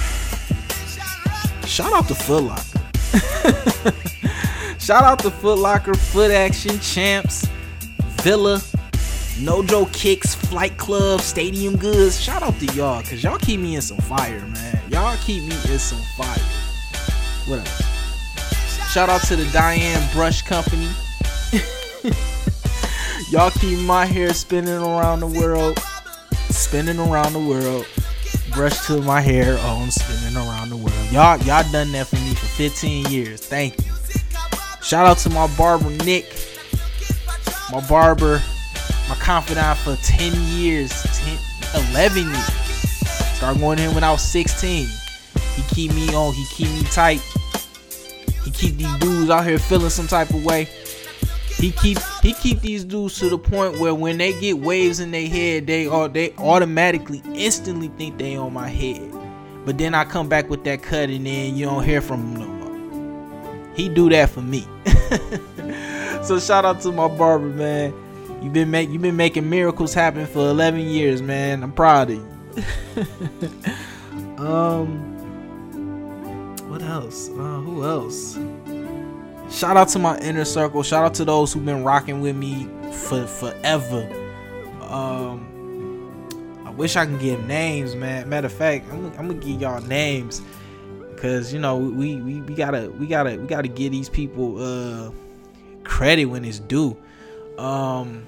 shout 1.64 1.92
out 1.92 2.06
to 2.08 2.14
Foot 2.14 2.44
Locker. 2.44 2.78
shout 4.78 5.02
out 5.02 5.18
to 5.20 5.30
Foot 5.30 5.58
Locker, 5.58 5.94
Foot 5.94 6.30
Action 6.30 6.78
Champs, 6.80 7.48
Villa, 8.22 8.60
Nojo 9.38 9.90
Kicks, 9.92 10.34
Flight 10.34 10.76
Club, 10.78 11.20
Stadium 11.20 11.76
Goods. 11.76 12.20
Shout 12.20 12.42
out 12.42 12.58
to 12.58 12.66
y'all, 12.74 13.02
cause 13.02 13.22
y'all 13.22 13.38
keep 13.38 13.60
me 13.60 13.76
in 13.76 13.82
some 13.82 13.98
fire, 13.98 14.40
man. 14.40 14.80
Y'all 14.90 15.16
keep 15.18 15.44
me 15.44 15.54
in 15.72 15.78
some 15.78 16.00
fire. 16.16 16.42
What 17.46 17.60
else? 17.60 18.92
Shout 18.92 19.08
out 19.08 19.20
to 19.22 19.36
the 19.36 19.48
Diane 19.52 20.02
Brush 20.12 20.42
Company. 20.42 20.88
y'all 23.30 23.50
keep 23.52 23.78
my 23.86 24.04
hair 24.06 24.34
spinning 24.34 24.74
around 24.74 25.20
the 25.20 25.28
world. 25.28 25.78
Spinning 26.50 26.98
around 26.98 27.32
the 27.32 27.38
world. 27.38 27.86
brush 28.52 28.86
to 28.86 29.00
my 29.02 29.20
hair 29.20 29.56
on 29.58 29.88
spinning 29.92 30.36
around 30.36 30.70
the 30.70 30.76
world. 30.76 31.12
Y'all, 31.12 31.38
y'all 31.42 31.70
done 31.70 31.92
that 31.92 32.08
for 32.08 32.16
me 32.16 32.34
for 32.34 32.46
15 32.46 33.06
years. 33.06 33.46
Thank 33.46 33.78
you. 33.86 33.92
Shout 34.82 35.06
out 35.06 35.18
to 35.18 35.30
my 35.30 35.46
barber 35.56 35.90
Nick, 36.04 36.26
my 37.70 37.86
barber, 37.88 38.42
my 39.08 39.14
confidant 39.16 39.78
for 39.78 39.96
10 39.96 40.32
years, 40.48 40.90
10, 41.72 41.90
11 41.92 42.24
years. 42.24 42.68
Started 43.36 43.60
going 43.60 43.76
to 43.78 43.84
him 43.84 43.94
when 43.94 44.04
I 44.04 44.10
was 44.10 44.22
16. 44.22 44.86
He 45.54 45.62
keep 45.74 45.94
me 45.94 46.14
on, 46.14 46.34
he 46.34 46.44
keep 46.46 46.68
me 46.70 46.82
tight. 46.90 47.20
He 48.44 48.50
keep 48.50 48.76
these 48.76 48.94
dudes 48.98 49.30
out 49.30 49.46
here 49.46 49.58
feeling 49.58 49.90
some 49.90 50.06
type 50.06 50.30
of 50.30 50.44
way. 50.44 50.68
He 51.56 51.72
keep 51.72 51.98
he 52.22 52.34
keep 52.34 52.60
these 52.60 52.84
dudes 52.84 53.18
to 53.18 53.28
the 53.28 53.38
point 53.38 53.80
where 53.80 53.94
when 53.94 54.16
they 54.18 54.38
get 54.38 54.58
waves 54.58 55.00
in 55.00 55.10
their 55.10 55.26
head, 55.26 55.66
they 55.66 55.86
are 55.86 56.08
they 56.08 56.32
automatically 56.38 57.22
instantly 57.34 57.88
think 57.88 58.16
they 58.18 58.36
on 58.36 58.52
my 58.52 58.68
head. 58.68 59.10
But 59.64 59.76
then 59.76 59.94
I 59.94 60.04
come 60.04 60.28
back 60.28 60.48
with 60.48 60.64
that 60.64 60.82
cut 60.82 61.10
and 61.10 61.26
then 61.26 61.56
you 61.56 61.66
don't 61.66 61.84
hear 61.84 62.00
from 62.00 62.36
him 62.36 62.40
no 62.40 62.46
more. 62.46 63.74
He 63.74 63.88
do 63.88 64.08
that 64.10 64.30
for 64.30 64.40
me. 64.40 64.66
so 66.24 66.38
shout 66.38 66.64
out 66.64 66.80
to 66.82 66.92
my 66.92 67.08
barber, 67.08 67.46
man. 67.46 67.92
You've 68.42 68.52
been 68.52 68.70
make 68.70 68.88
you've 68.90 69.02
been 69.02 69.16
making 69.16 69.48
miracles 69.50 69.92
happen 69.92 70.26
for 70.26 70.40
11 70.40 70.80
years, 70.80 71.20
man. 71.20 71.62
I'm 71.62 71.72
proud 71.72 72.10
of 72.10 72.16
you. 72.16 72.38
um, 74.44 75.16
what 76.68 76.82
else? 76.82 77.28
Uh, 77.30 77.60
who 77.60 77.84
else? 77.84 78.38
Shout 79.50 79.76
out 79.76 79.88
to 79.88 79.98
my 79.98 80.18
inner 80.18 80.44
circle. 80.44 80.82
Shout 80.82 81.04
out 81.04 81.14
to 81.14 81.24
those 81.24 81.52
who've 81.52 81.64
been 81.64 81.82
rocking 81.82 82.20
with 82.20 82.36
me 82.36 82.68
for 82.92 83.26
forever. 83.26 84.08
Um, 84.82 85.44
I 86.64 86.70
wish 86.70 86.96
I 86.96 87.06
can 87.06 87.18
give 87.18 87.44
names, 87.46 87.96
man. 87.96 88.28
Matter 88.28 88.46
of 88.46 88.52
fact, 88.52 88.86
I'm, 88.92 89.06
I'm 89.18 89.28
gonna 89.28 89.34
give 89.34 89.60
y'all 89.60 89.80
names 89.82 90.42
because 91.14 91.52
you 91.52 91.58
know 91.58 91.76
we, 91.76 92.16
we 92.16 92.40
we 92.42 92.54
gotta 92.54 92.90
we 92.90 93.06
gotta 93.08 93.36
we 93.36 93.46
gotta 93.48 93.66
give 93.66 93.90
these 93.90 94.08
people 94.08 94.62
uh 94.62 95.10
credit 95.82 96.26
when 96.26 96.44
it's 96.44 96.60
due. 96.60 96.96
Um, 97.58 98.26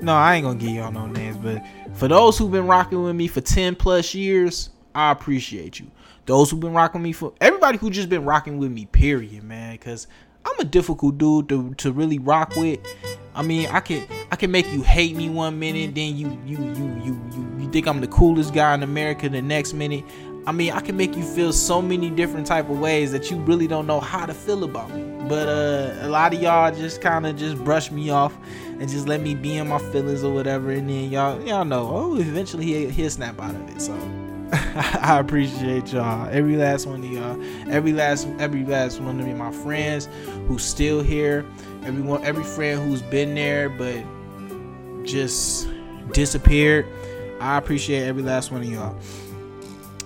no, 0.00 0.14
I 0.14 0.36
ain't 0.36 0.44
gonna 0.44 0.58
give 0.58 0.70
y'all 0.70 0.90
no 0.90 1.06
names, 1.06 1.36
but 1.36 1.62
for 1.96 2.08
those 2.08 2.38
who've 2.38 2.50
been 2.50 2.66
rocking 2.66 3.02
with 3.02 3.14
me 3.14 3.28
for 3.28 3.40
10 3.40 3.76
plus 3.76 4.14
years, 4.14 4.70
I 4.94 5.10
appreciate 5.10 5.78
you 5.78 5.90
those 6.28 6.50
who've 6.50 6.60
been 6.60 6.74
rocking 6.74 7.02
me 7.02 7.12
for 7.12 7.32
everybody 7.40 7.78
who 7.78 7.88
just 7.88 8.10
been 8.10 8.24
rocking 8.24 8.58
with 8.58 8.70
me, 8.70 8.84
period, 8.84 9.42
man. 9.42 9.76
Cause 9.78 10.06
I'm 10.44 10.60
a 10.60 10.64
difficult 10.64 11.16
dude 11.16 11.48
to, 11.48 11.74
to 11.74 11.90
really 11.90 12.18
rock 12.18 12.54
with. 12.54 12.80
I 13.34 13.42
mean, 13.42 13.68
I 13.70 13.80
can 13.80 14.06
I 14.30 14.36
can 14.36 14.50
make 14.50 14.70
you 14.70 14.82
hate 14.82 15.16
me 15.16 15.30
one 15.30 15.58
minute, 15.58 15.94
then 15.94 16.16
you 16.16 16.38
you 16.44 16.58
you 16.58 17.02
you 17.02 17.30
you, 17.32 17.56
you 17.60 17.70
think 17.70 17.86
I'm 17.88 18.00
the 18.00 18.08
coolest 18.08 18.52
guy 18.52 18.74
in 18.74 18.82
America 18.82 19.28
the 19.28 19.40
next 19.40 19.72
minute. 19.72 20.04
I 20.46 20.52
mean, 20.52 20.72
I 20.72 20.80
can 20.80 20.96
make 20.96 21.14
you 21.14 21.22
feel 21.22 21.52
so 21.52 21.82
many 21.82 22.08
different 22.10 22.46
type 22.46 22.70
of 22.70 22.78
ways 22.78 23.12
that 23.12 23.30
you 23.30 23.36
really 23.38 23.66
don't 23.66 23.86
know 23.86 24.00
how 24.00 24.24
to 24.24 24.32
feel 24.32 24.64
about 24.64 24.90
me. 24.94 25.02
But 25.28 25.48
uh, 25.48 25.94
a 26.00 26.08
lot 26.08 26.32
of 26.32 26.40
y'all 26.40 26.74
just 26.74 27.02
kind 27.02 27.26
of 27.26 27.36
just 27.36 27.62
brush 27.62 27.90
me 27.90 28.08
off 28.08 28.36
and 28.80 28.88
just 28.88 29.06
let 29.06 29.20
me 29.20 29.34
be 29.34 29.56
in 29.56 29.68
my 29.68 29.78
feelings 29.78 30.24
or 30.24 30.32
whatever, 30.32 30.70
and 30.70 30.88
then 30.88 31.10
y'all 31.10 31.40
y'all 31.42 31.64
know, 31.64 31.90
oh, 31.92 32.16
eventually 32.16 32.64
he'll, 32.64 32.90
he'll 32.90 33.10
snap 33.10 33.38
out 33.40 33.54
of 33.54 33.68
it. 33.68 33.82
So 33.82 33.94
I 34.52 35.18
appreciate 35.18 35.92
y'all. 35.92 36.28
Every 36.30 36.56
last 36.56 36.86
one 36.86 37.04
of 37.04 37.12
y'all. 37.12 37.38
Every 37.70 37.92
last 37.92 38.26
every 38.38 38.64
last 38.64 39.00
one 39.00 39.20
of 39.20 39.26
me, 39.26 39.34
my 39.34 39.52
friends 39.52 40.08
who's 40.46 40.64
still 40.64 41.02
here. 41.02 41.44
Everyone 41.84 42.24
every 42.24 42.44
friend 42.44 42.80
who's 42.80 43.02
been 43.02 43.34
there 43.34 43.68
but 43.68 44.02
just 45.04 45.68
disappeared. 46.12 46.86
I 47.40 47.58
appreciate 47.58 48.04
every 48.04 48.22
last 48.22 48.50
one 48.50 48.62
of 48.62 48.68
y'all. 48.68 48.96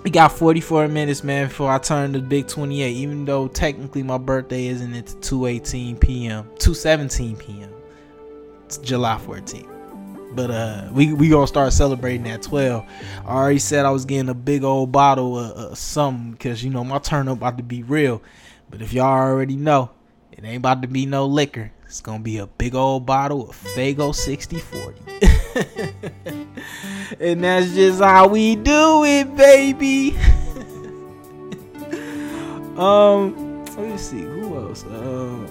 We 0.03 0.11
got 0.11 0.33
44 0.33 0.89
minutes, 0.89 1.23
man, 1.23 1.47
before 1.47 1.71
I 1.71 1.79
turn 1.79 2.11
the 2.11 2.19
big 2.19 2.49
28. 2.49 2.91
Even 2.91 3.25
though 3.25 3.47
technically 3.47 4.03
my 4.03 4.19
birthday 4.19 4.67
isn't 4.67 4.93
until 4.93 5.41
2:18 5.41 6.01
p.m. 6.01 6.45
2:17 6.57 7.39
p.m. 7.39 7.73
It's 8.65 8.79
July 8.79 9.21
14th. 9.25 9.69
But 10.35 10.51
uh, 10.51 10.89
we 10.93 11.13
we 11.13 11.29
gonna 11.29 11.47
start 11.47 11.73
celebrating 11.73 12.29
at 12.29 12.43
twelve. 12.43 12.85
I 13.25 13.35
already 13.35 13.59
said 13.59 13.85
I 13.85 13.91
was 13.91 14.05
getting 14.05 14.31
a 14.31 14.35
big 14.35 14.65
old 14.65 14.91
bottle 14.91 15.39
of, 15.39 15.51
of 15.53 15.79
something 15.79 16.33
because 16.33 16.65
you 16.65 16.71
know 16.71 16.83
my 16.83 16.99
turn 16.99 17.29
up 17.29 17.37
about 17.37 17.59
to 17.59 17.63
be 17.63 17.83
real. 17.83 18.23
But 18.71 18.81
if 18.81 18.95
y'all 18.95 19.07
already 19.07 19.57
know, 19.57 19.91
it 20.33 20.43
ain't 20.43 20.57
about 20.57 20.83
to 20.83 20.89
be 20.89 21.05
no 21.05 21.27
liquor. 21.27 21.71
It's 21.85 22.01
gonna 22.01 22.21
be 22.21 22.39
a 22.39 22.47
big 22.47 22.75
old 22.75 23.05
bottle 23.05 23.51
of 23.51 23.57
Faygo 23.57 24.15
6040. 24.15 25.29
and 27.21 27.45
that's 27.45 27.75
just 27.75 28.01
how 28.01 28.29
we 28.29 28.57
do 28.57 29.05
it, 29.05 29.37
baby. 29.37 30.17
um, 32.77 33.65
let 33.65 33.79
me 33.79 33.99
see 33.99 34.23
who 34.23 34.57
else. 34.57 34.85
Uh, 34.85 35.47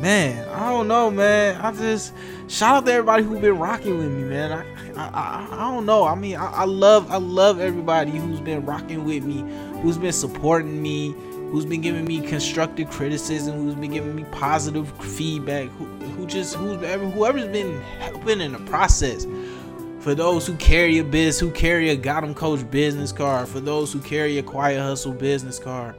man, 0.00 0.48
I 0.48 0.70
don't 0.70 0.88
know, 0.88 1.10
man. 1.10 1.60
I 1.60 1.72
just 1.72 2.14
shout 2.48 2.76
out 2.76 2.86
to 2.86 2.92
everybody 2.92 3.22
who's 3.22 3.40
been 3.40 3.58
rocking 3.58 3.98
with 3.98 4.10
me, 4.10 4.24
man. 4.24 4.52
I 4.52 4.64
I, 4.96 5.08
I, 5.08 5.48
I 5.50 5.74
don't 5.74 5.84
know. 5.84 6.04
I 6.04 6.14
mean, 6.14 6.36
I, 6.36 6.46
I, 6.46 6.64
love 6.64 7.10
I 7.10 7.18
love 7.18 7.60
everybody 7.60 8.12
who's 8.12 8.40
been 8.40 8.64
rocking 8.64 9.04
with 9.04 9.24
me, 9.24 9.44
who's 9.82 9.98
been 9.98 10.12
supporting 10.12 10.82
me, 10.82 11.12
who's 11.50 11.66
been 11.66 11.82
giving 11.82 12.06
me 12.06 12.26
constructive 12.26 12.90
criticism, 12.90 13.56
who's 13.56 13.74
been 13.74 13.92
giving 13.92 14.16
me 14.16 14.24
positive 14.32 14.90
feedback, 15.02 15.68
who, 15.70 15.84
who 16.16 16.26
just 16.26 16.54
who's 16.54 16.82
ever 16.82 17.04
whoever's 17.04 17.48
been 17.48 17.80
helping 17.98 18.40
in 18.40 18.52
the 18.52 18.58
process. 18.60 19.26
For 20.00 20.14
those 20.14 20.46
who 20.46 20.54
carry 20.56 20.98
a 20.98 21.04
biz, 21.04 21.38
who 21.38 21.50
carry 21.50 21.90
a 21.90 21.96
Got 21.96 22.22
'em 22.22 22.34
Coach 22.34 22.68
business 22.70 23.12
card, 23.12 23.48
for 23.48 23.60
those 23.60 23.92
who 23.92 24.00
carry 24.00 24.38
a 24.38 24.42
Quiet 24.42 24.80
Hustle 24.80 25.12
business 25.12 25.58
card, 25.58 25.96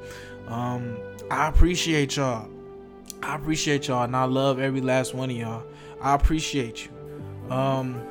um, 0.48 0.98
I 1.30 1.48
appreciate 1.48 2.16
y'all. 2.16 2.48
I 3.22 3.36
appreciate 3.36 3.88
y'all, 3.88 4.04
and 4.04 4.16
I 4.16 4.24
love 4.24 4.60
every 4.60 4.82
last 4.82 5.14
one 5.14 5.30
of 5.30 5.36
y'all. 5.36 5.64
I 6.02 6.14
appreciate 6.14 6.86
you. 6.86 7.52
Um, 7.54 8.02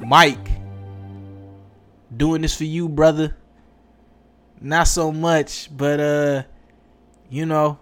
Mike, 0.00 0.48
doing 2.16 2.42
this 2.42 2.56
for 2.56 2.64
you, 2.64 2.88
brother. 2.88 3.36
Not 4.60 4.88
so 4.88 5.12
much, 5.12 5.68
but 5.76 6.00
uh, 6.00 6.42
you 7.30 7.46
know, 7.46 7.78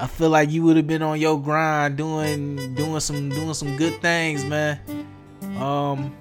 I 0.00 0.06
feel 0.06 0.30
like 0.30 0.50
you 0.50 0.62
would 0.62 0.76
have 0.76 0.86
been 0.86 1.02
on 1.02 1.20
your 1.20 1.38
grind 1.40 1.96
doing 1.96 2.74
doing 2.74 3.00
some 3.00 3.28
doing 3.28 3.52
some 3.54 3.76
good 3.76 4.00
things, 4.00 4.44
man. 4.44 4.80
Um, 5.58 6.14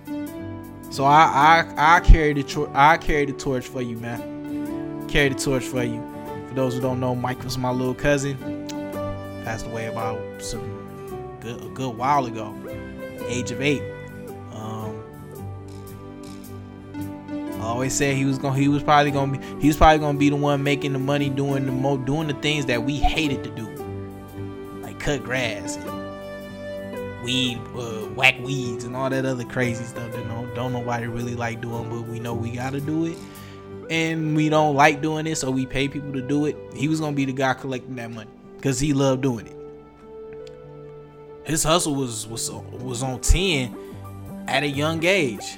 so 0.92 1.06
I 1.06 1.64
I 1.78 1.96
I 1.96 2.00
carry 2.02 2.34
the 2.34 2.70
I 2.74 2.98
carry 2.98 3.26
the 3.26 3.34
torch 3.34 3.68
for 3.68 3.82
you, 3.82 3.98
man. 3.98 5.08
Carry 5.08 5.30
the 5.30 5.36
torch 5.36 5.64
for 5.64 5.84
you. 5.84 6.04
For 6.50 6.56
those 6.56 6.74
who 6.74 6.82
don't 6.82 7.00
know, 7.00 7.16
Mike 7.16 7.44
was 7.44 7.58
my 7.58 7.72
little 7.72 7.94
cousin 7.94 8.38
passed 9.46 9.66
away 9.66 9.86
about 9.86 10.20
some 10.42 11.38
good, 11.40 11.64
a 11.64 11.70
good 11.70 11.96
while 11.96 12.26
ago, 12.26 12.54
age 13.28 13.52
of 13.52 13.62
eight. 13.62 13.82
Um, 14.54 15.02
I 17.60 17.62
always 17.62 17.94
said 17.94 18.16
he 18.16 18.26
was 18.26 18.38
gonna 18.38 18.58
he 18.58 18.68
was 18.68 18.84
probably 18.84 19.12
gonna 19.12 19.38
be 19.38 19.62
he 19.62 19.68
was 19.68 19.78
probably 19.78 20.00
gonna 20.00 20.18
be 20.18 20.30
the 20.30 20.36
one 20.36 20.64
making 20.64 20.94
the 20.94 21.00
money 21.00 21.30
doing 21.30 21.66
the 21.66 21.72
mo 21.72 21.98
doing 21.98 22.28
the 22.28 22.34
things 22.36 22.66
that 22.66 22.84
we 22.84 22.98
hated 22.98 23.44
to 23.44 23.50
do, 23.52 23.69
cut 25.10 25.24
grass, 25.24 25.76
and 25.78 27.24
weed, 27.24 27.60
uh, 27.76 28.06
whack 28.14 28.40
weeds, 28.42 28.84
and 28.84 28.96
all 28.96 29.10
that 29.10 29.26
other 29.26 29.44
crazy 29.44 29.84
stuff 29.84 30.12
that 30.12 30.28
no 30.28 30.48
don't 30.54 30.72
nobody 30.72 31.08
really 31.08 31.36
like 31.36 31.62
doing, 31.62 31.90
but 31.90 32.02
we 32.02 32.20
know 32.20 32.36
we 32.36 32.52
gotta 32.52 32.80
do 32.80 33.06
it. 33.06 33.18
And 33.90 34.36
we 34.36 34.50
don't 34.50 34.76
like 34.76 35.02
doing 35.02 35.26
it, 35.26 35.38
so 35.38 35.50
we 35.50 35.66
pay 35.66 35.88
people 35.88 36.14
to 36.14 36.22
do 36.22 36.46
it. 36.46 36.56
He 36.76 36.88
was 36.88 37.00
gonna 37.00 37.16
be 37.16 37.26
the 37.26 37.34
guy 37.34 37.56
collecting 37.56 37.96
that 37.96 38.12
money 38.12 38.30
because 38.58 38.80
he 38.80 38.94
loved 38.94 39.24
doing 39.24 39.48
it. 39.48 39.56
His 41.44 41.64
hustle 41.64 41.96
was 41.96 42.28
was 42.28 42.52
was 42.52 43.02
on 43.02 43.20
ten 43.22 43.76
at 44.48 44.62
a 44.62 44.70
young 44.70 45.04
age. 45.04 45.58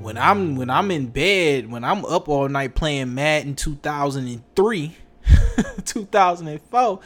When 0.00 0.18
I'm 0.18 0.56
when 0.56 0.70
I'm 0.70 0.90
in 0.90 1.06
bed, 1.06 1.70
when 1.70 1.84
I'm 1.84 2.04
up 2.04 2.28
all 2.28 2.48
night 2.48 2.74
playing 2.74 3.14
Madden 3.14 3.54
2003, 3.54 4.96
2004, 5.84 7.00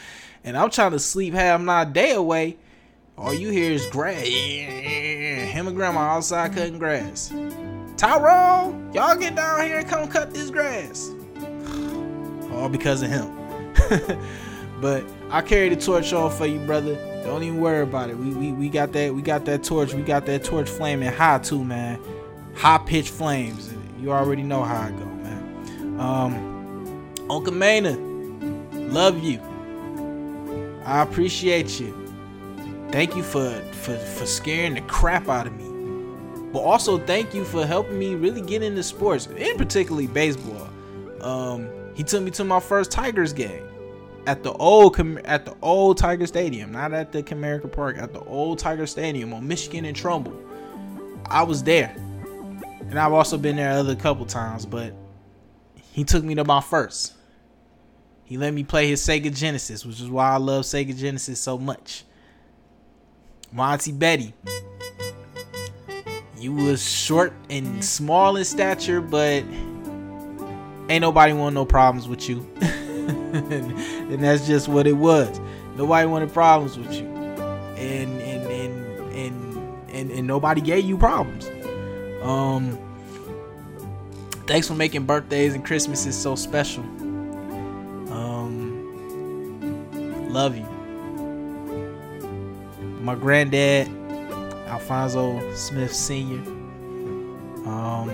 and 0.44 0.56
I'm 0.56 0.70
trying 0.70 0.92
to 0.92 0.98
sleep 0.98 1.34
half 1.34 1.60
my 1.60 1.84
day 1.84 2.12
away, 2.12 2.56
all 3.16 3.32
you 3.34 3.50
hear 3.50 3.72
is 3.72 3.86
grass. 3.86 4.26
Him 4.26 5.66
and 5.66 5.76
grandma 5.76 6.00
outside 6.00 6.54
cutting 6.54 6.78
grass. 6.78 7.32
Tyrone, 7.96 8.92
y'all 8.92 9.16
get 9.16 9.36
down 9.36 9.66
here 9.66 9.78
and 9.78 9.88
come 9.88 10.08
cut 10.08 10.32
this 10.34 10.50
grass. 10.50 11.10
All 12.52 12.68
because 12.68 13.02
of 13.02 13.10
him. 13.10 13.30
But 14.82 15.04
I 15.30 15.42
carry 15.42 15.68
the 15.68 15.76
torch 15.76 16.12
on 16.12 16.32
for 16.32 16.44
you, 16.44 16.58
brother. 16.58 16.96
Don't 17.22 17.44
even 17.44 17.60
worry 17.60 17.84
about 17.84 18.10
it. 18.10 18.18
We, 18.18 18.34
we 18.34 18.50
we 18.50 18.68
got 18.68 18.90
that 18.92 19.14
we 19.14 19.22
got 19.22 19.44
that 19.44 19.62
torch. 19.62 19.94
We 19.94 20.02
got 20.02 20.26
that 20.26 20.42
torch 20.42 20.68
flaming 20.68 21.12
high 21.12 21.38
too, 21.38 21.64
man. 21.64 22.00
High 22.56 22.78
pitched 22.78 23.10
flames. 23.10 23.72
You 24.00 24.10
already 24.10 24.42
know 24.42 24.64
how 24.64 24.82
I 24.82 24.90
go, 24.90 25.04
man. 25.04 26.00
Um, 26.00 27.12
Uncle 27.30 27.54
Maynard, 27.54 27.96
love 28.92 29.22
you. 29.22 29.40
I 30.84 31.02
appreciate 31.02 31.80
you. 31.80 31.94
thank 32.90 33.16
you 33.16 33.22
for 33.22 33.50
for 33.72 33.96
for 33.96 34.26
scaring 34.26 34.74
the 34.74 34.82
crap 34.82 35.28
out 35.28 35.46
of 35.46 35.54
me. 35.54 35.68
But 36.52 36.60
also 36.60 36.98
thank 36.98 37.32
you 37.34 37.44
for 37.44 37.64
helping 37.64 37.98
me 37.98 38.14
really 38.14 38.42
get 38.42 38.62
into 38.62 38.82
sports, 38.82 39.26
in 39.26 39.56
particularly 39.56 40.06
baseball. 40.06 40.68
Um, 41.22 41.68
he 41.94 42.02
took 42.02 42.22
me 42.22 42.30
to 42.32 42.44
my 42.44 42.60
first 42.60 42.90
Tigers 42.90 43.32
game 43.32 43.66
at 44.26 44.42
the 44.42 44.52
old 44.52 44.98
at 45.24 45.44
the 45.46 45.56
old 45.62 45.96
Tiger 45.98 46.26
Stadium, 46.26 46.72
not 46.72 46.92
at 46.92 47.12
the 47.12 47.22
Comerica 47.22 47.70
Park, 47.70 47.96
at 47.98 48.12
the 48.12 48.20
old 48.20 48.58
Tiger 48.58 48.86
Stadium 48.86 49.32
on 49.32 49.46
Michigan 49.48 49.84
and 49.84 49.96
Trumbull. 49.96 50.38
I 51.26 51.42
was 51.44 51.62
there, 51.62 51.94
and 52.88 52.98
I've 52.98 53.12
also 53.12 53.38
been 53.38 53.56
there 53.56 53.70
other 53.70 53.96
couple 53.96 54.26
times, 54.26 54.66
but 54.66 54.92
he 55.92 56.04
took 56.04 56.22
me 56.22 56.34
to 56.34 56.44
my 56.44 56.60
first. 56.60 57.14
He 58.32 58.38
let 58.38 58.54
me 58.54 58.64
play 58.64 58.88
his 58.88 59.02
Sega 59.02 59.30
Genesis, 59.36 59.84
which 59.84 60.00
is 60.00 60.08
why 60.08 60.30
I 60.30 60.38
love 60.38 60.64
Sega 60.64 60.96
Genesis 60.96 61.38
so 61.38 61.58
much. 61.58 62.02
Monty 63.52 63.92
Betty. 63.92 64.32
You 66.38 66.54
was 66.54 66.82
short 66.82 67.34
and 67.50 67.84
small 67.84 68.36
in 68.36 68.46
stature, 68.46 69.02
but 69.02 69.44
ain't 70.88 71.02
nobody 71.02 71.34
want 71.34 71.54
no 71.54 71.66
problems 71.66 72.08
with 72.08 72.26
you. 72.26 72.38
and 72.62 74.24
that's 74.24 74.46
just 74.46 74.66
what 74.66 74.86
it 74.86 74.96
was. 74.96 75.38
Nobody 75.76 76.06
wanted 76.06 76.32
problems 76.32 76.78
with 76.78 76.90
you. 76.94 77.04
And 77.04 78.18
and 78.22 78.50
and 78.50 79.12
and 79.12 79.90
and, 79.90 80.10
and 80.10 80.26
nobody 80.26 80.62
gave 80.62 80.86
you 80.86 80.96
problems. 80.96 81.50
Um 82.22 82.78
thanks 84.46 84.68
for 84.68 84.74
making 84.74 85.04
birthdays 85.04 85.52
and 85.52 85.62
Christmases 85.62 86.18
so 86.18 86.34
special. 86.34 86.82
Love 90.32 90.56
you. 90.56 90.66
My 93.00 93.14
granddad, 93.14 93.88
Alfonso 94.66 95.54
Smith 95.54 95.94
Sr. 95.94 96.40
Um 97.68 98.10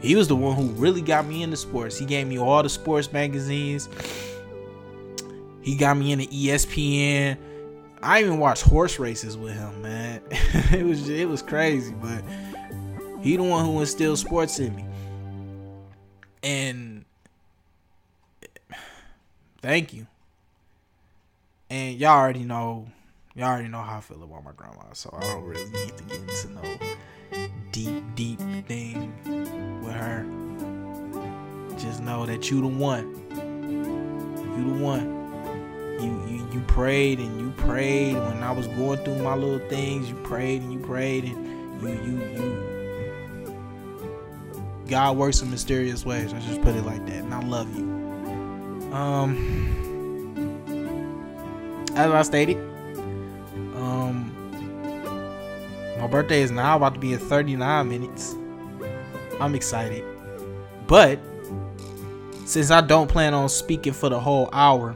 he 0.00 0.14
was 0.14 0.28
the 0.28 0.36
one 0.36 0.54
who 0.54 0.68
really 0.74 1.00
got 1.00 1.26
me 1.26 1.42
into 1.42 1.56
sports. 1.56 1.98
He 1.98 2.04
gave 2.04 2.26
me 2.28 2.38
all 2.38 2.62
the 2.62 2.68
sports 2.68 3.12
magazines. 3.12 3.88
He 5.62 5.74
got 5.74 5.96
me 5.96 6.12
into 6.12 6.26
ESPN. 6.26 7.36
I 8.02 8.20
even 8.20 8.38
watched 8.38 8.62
horse 8.62 9.00
races 9.00 9.36
with 9.36 9.54
him, 9.54 9.82
man. 9.82 10.22
it 10.30 10.84
was 10.84 11.08
it 11.08 11.28
was 11.28 11.42
crazy, 11.42 11.92
but 12.00 12.22
he 13.20 13.36
the 13.36 13.42
one 13.42 13.64
who 13.64 13.80
instilled 13.80 14.18
sports 14.18 14.60
in 14.60 14.76
me. 14.76 14.84
And 16.44 17.04
thank 19.66 19.92
you. 19.92 20.06
And 21.68 21.98
y'all 21.98 22.10
already 22.10 22.44
know, 22.44 22.86
y'all 23.34 23.48
already 23.48 23.66
know 23.66 23.82
how 23.82 23.96
I 23.98 24.00
feel 24.00 24.22
about 24.22 24.44
my 24.44 24.52
grandma, 24.52 24.92
so 24.92 25.10
I 25.12 25.22
don't 25.22 25.42
really 25.42 25.64
need 25.64 25.96
to 25.96 26.04
get 26.04 26.20
into 26.20 26.50
no 26.52 26.62
deep, 27.72 28.04
deep 28.14 28.38
thing 28.68 29.12
with 29.84 29.92
her. 29.92 30.24
Just 31.76 32.00
know 32.00 32.26
that 32.26 32.48
you 32.48 32.60
the 32.60 32.68
one. 32.68 33.12
You 34.56 34.72
the 34.72 34.82
one. 34.82 35.16
You 36.00 36.12
you 36.28 36.48
you 36.52 36.60
prayed 36.68 37.18
and 37.18 37.40
you 37.40 37.50
prayed 37.56 38.14
when 38.14 38.44
I 38.44 38.52
was 38.52 38.68
going 38.68 39.02
through 39.04 39.18
my 39.18 39.34
little 39.34 39.66
things. 39.68 40.08
You 40.08 40.14
prayed 40.22 40.62
and 40.62 40.72
you 40.72 40.78
prayed 40.78 41.24
and 41.24 41.82
you 41.82 41.88
you 41.88 42.20
you. 42.36 42.76
God 44.86 45.16
works 45.16 45.42
in 45.42 45.50
mysterious 45.50 46.06
ways. 46.06 46.32
I 46.32 46.38
just 46.38 46.62
put 46.62 46.76
it 46.76 46.82
like 46.82 47.04
that, 47.06 47.24
and 47.24 47.34
I 47.34 47.40
love 47.40 47.76
you. 47.76 47.95
Um, 48.96 49.36
as 51.94 52.10
I 52.10 52.22
stated, 52.22 52.56
um, 53.76 54.32
my 55.98 56.06
birthday 56.06 56.40
is 56.40 56.50
now 56.50 56.76
about 56.76 56.94
to 56.94 57.00
be 57.00 57.12
in 57.12 57.18
39 57.18 57.88
minutes. 57.88 58.34
I'm 59.38 59.54
excited. 59.54 60.02
But 60.86 61.18
since 62.46 62.70
I 62.70 62.80
don't 62.80 63.08
plan 63.08 63.34
on 63.34 63.50
speaking 63.50 63.92
for 63.92 64.08
the 64.08 64.18
whole 64.18 64.48
hour, 64.52 64.94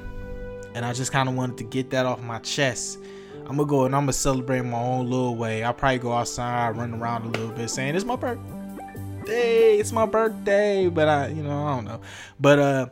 and 0.75 0.85
I 0.87 0.95
just 0.95 1.13
kind 1.13 1.29
of 1.29 1.35
wanted 1.35 1.59
to 1.59 1.65
get 1.65 1.91
that 1.91 2.07
off 2.07 2.23
my 2.23 2.39
chest, 2.39 2.99
I'm 3.41 3.57
gonna 3.59 3.67
go 3.67 3.85
and 3.85 3.95
I'm 3.95 4.05
gonna 4.05 4.15
celebrate 4.15 4.63
my 4.63 4.79
own 4.79 5.11
little 5.11 5.37
way. 5.37 5.63
I'll 5.63 5.75
probably 5.75 5.99
go 5.99 6.13
outside, 6.13 6.75
run 6.77 6.95
around 6.95 7.27
a 7.27 7.29
little 7.29 7.55
bit, 7.55 7.69
saying 7.69 7.97
it's 7.97 8.05
my 8.07 8.17
birthday, 8.17 9.77
it's 9.77 9.93
my 9.93 10.07
birthday. 10.07 10.89
But 10.89 11.09
I, 11.09 11.27
you 11.29 11.43
know, 11.43 11.67
I 11.67 11.75
don't 11.75 11.85
know. 11.85 12.01
But 12.39 12.59
uh, 12.59 12.87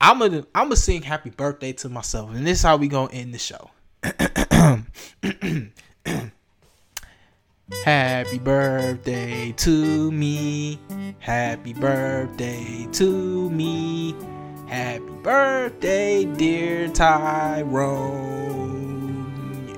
I'm 0.00 0.18
gonna 0.18 0.46
I'm 0.54 0.66
gonna 0.66 0.76
sing 0.76 1.02
happy 1.02 1.30
birthday 1.30 1.72
to 1.74 1.88
myself, 1.88 2.30
and 2.34 2.46
this 2.46 2.58
is 2.58 2.62
how 2.64 2.76
we 2.76 2.88
gonna 2.88 3.12
end 3.12 3.34
the 3.34 3.38
show. 3.38 3.70
Happy 7.84 8.38
birthday 8.38 9.52
to 9.56 10.12
me. 10.12 10.78
Happy 11.18 11.72
birthday 11.72 12.86
to 12.92 13.50
me. 13.50 14.14
Happy 14.68 15.10
birthday, 15.22 16.24
dear 16.24 16.88
Tyrone. 16.88 18.75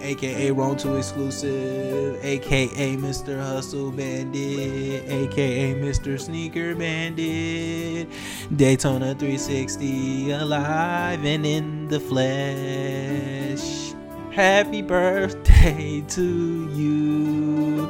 AKA 0.09 0.53
Rome 0.53 0.75
2 0.75 0.97
exclusive. 0.97 2.25
AKA 2.25 2.97
Mr. 2.97 3.39
Hustle 3.39 3.91
Bandit. 3.91 5.05
AKA 5.07 5.75
Mr. 5.75 6.19
Sneaker 6.19 6.75
Bandit. 6.75 8.09
Daytona 8.57 9.15
360 9.15 10.31
alive 10.31 11.23
and 11.27 11.45
in 11.45 11.89
the 11.89 12.01
flesh. 12.01 13.93
Happy 14.33 14.81
birthday 14.81 16.03
to 16.09 16.71
you. 16.73 17.87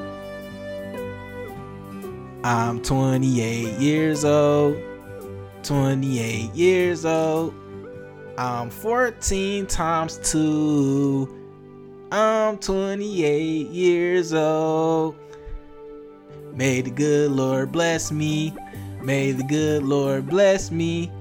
I'm 2.43 2.83
28 2.83 3.79
years 3.79 4.25
old. 4.25 4.77
28 5.63 6.53
years 6.53 7.05
old. 7.05 7.55
I'm 8.37 8.71
14 8.71 9.67
times 9.69 10.19
2. 10.33 11.38
I'm 12.11 12.57
28 12.57 13.69
years 13.69 14.33
old. 14.33 15.15
May 16.55 16.81
the 16.81 16.91
good 16.91 17.31
Lord 17.31 17.71
bless 17.71 18.11
me. 18.11 18.55
May 19.03 19.33
the 19.33 19.43
good 19.43 19.83
Lord 19.83 20.27
bless 20.27 20.71
me. 20.71 21.13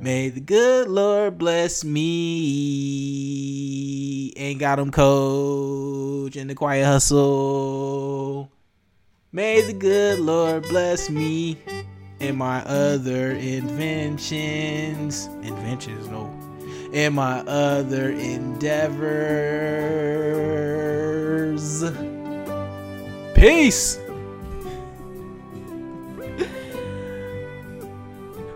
May 0.00 0.30
the 0.30 0.40
good 0.40 0.88
Lord 0.88 1.36
bless 1.36 1.84
me. 1.84 2.00
Ain't 4.36 4.58
Got 4.58 4.78
'em 4.78 4.90
Coach 4.90 6.36
in 6.36 6.46
the 6.46 6.54
quiet 6.54 6.86
hustle. 6.86 8.50
May 9.30 9.60
the 9.60 9.74
good 9.74 10.20
Lord 10.20 10.62
bless 10.62 11.10
me 11.10 11.58
and 12.18 12.38
my 12.38 12.64
other 12.64 13.32
inventions. 13.32 15.26
Inventions, 15.42 16.08
no. 16.08 16.30
And 16.92 17.14
my 17.14 17.38
other 17.40 18.10
endeavors. 18.10 20.29
Peace. 23.34 23.98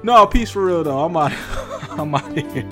No, 0.05 0.27
peace 0.27 0.51
for 0.51 0.67
real 0.67 0.85
though. 0.85 1.03
I'm 1.03 1.17
out. 1.17 1.33
I'm 1.99 2.15
out 2.15 2.37
here. 2.37 2.53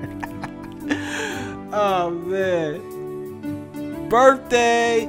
oh 1.73 2.11
man. 2.11 4.09
Birthday. 4.11 5.09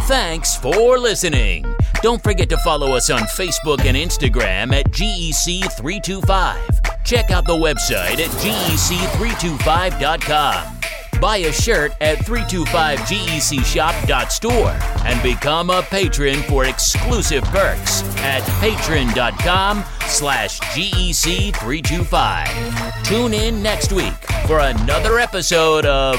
Thanks 0.00 0.56
for 0.56 0.98
listening. 0.98 1.64
Don't 2.02 2.22
forget 2.22 2.50
to 2.50 2.58
follow 2.58 2.92
us 2.92 3.08
on 3.08 3.20
Facebook 3.20 3.86
and 3.86 3.96
Instagram 3.96 4.74
at 4.74 4.90
GEC325. 4.90 7.04
Check 7.06 7.30
out 7.30 7.46
the 7.46 7.54
website 7.54 8.18
at 8.18 8.28
GEC325.com. 8.42 10.80
Buy 11.20 11.38
a 11.38 11.52
shirt 11.52 11.92
at 12.00 12.18
325gecshop.store 12.18 14.76
and 15.06 15.22
become 15.22 15.70
a 15.70 15.82
patron 15.82 16.36
for 16.42 16.64
exclusive 16.66 17.42
perks 17.44 18.02
at 18.18 18.42
patreon.com 18.60 19.82
slash 20.06 20.60
GEC325. 20.60 23.04
Tune 23.04 23.32
in 23.34 23.62
next 23.62 23.92
week 23.92 24.12
for 24.46 24.58
another 24.60 25.18
episode 25.18 25.84
of 25.86 26.18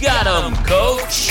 Got 0.00 0.26
'em, 0.26 0.56
Coach! 0.64 1.30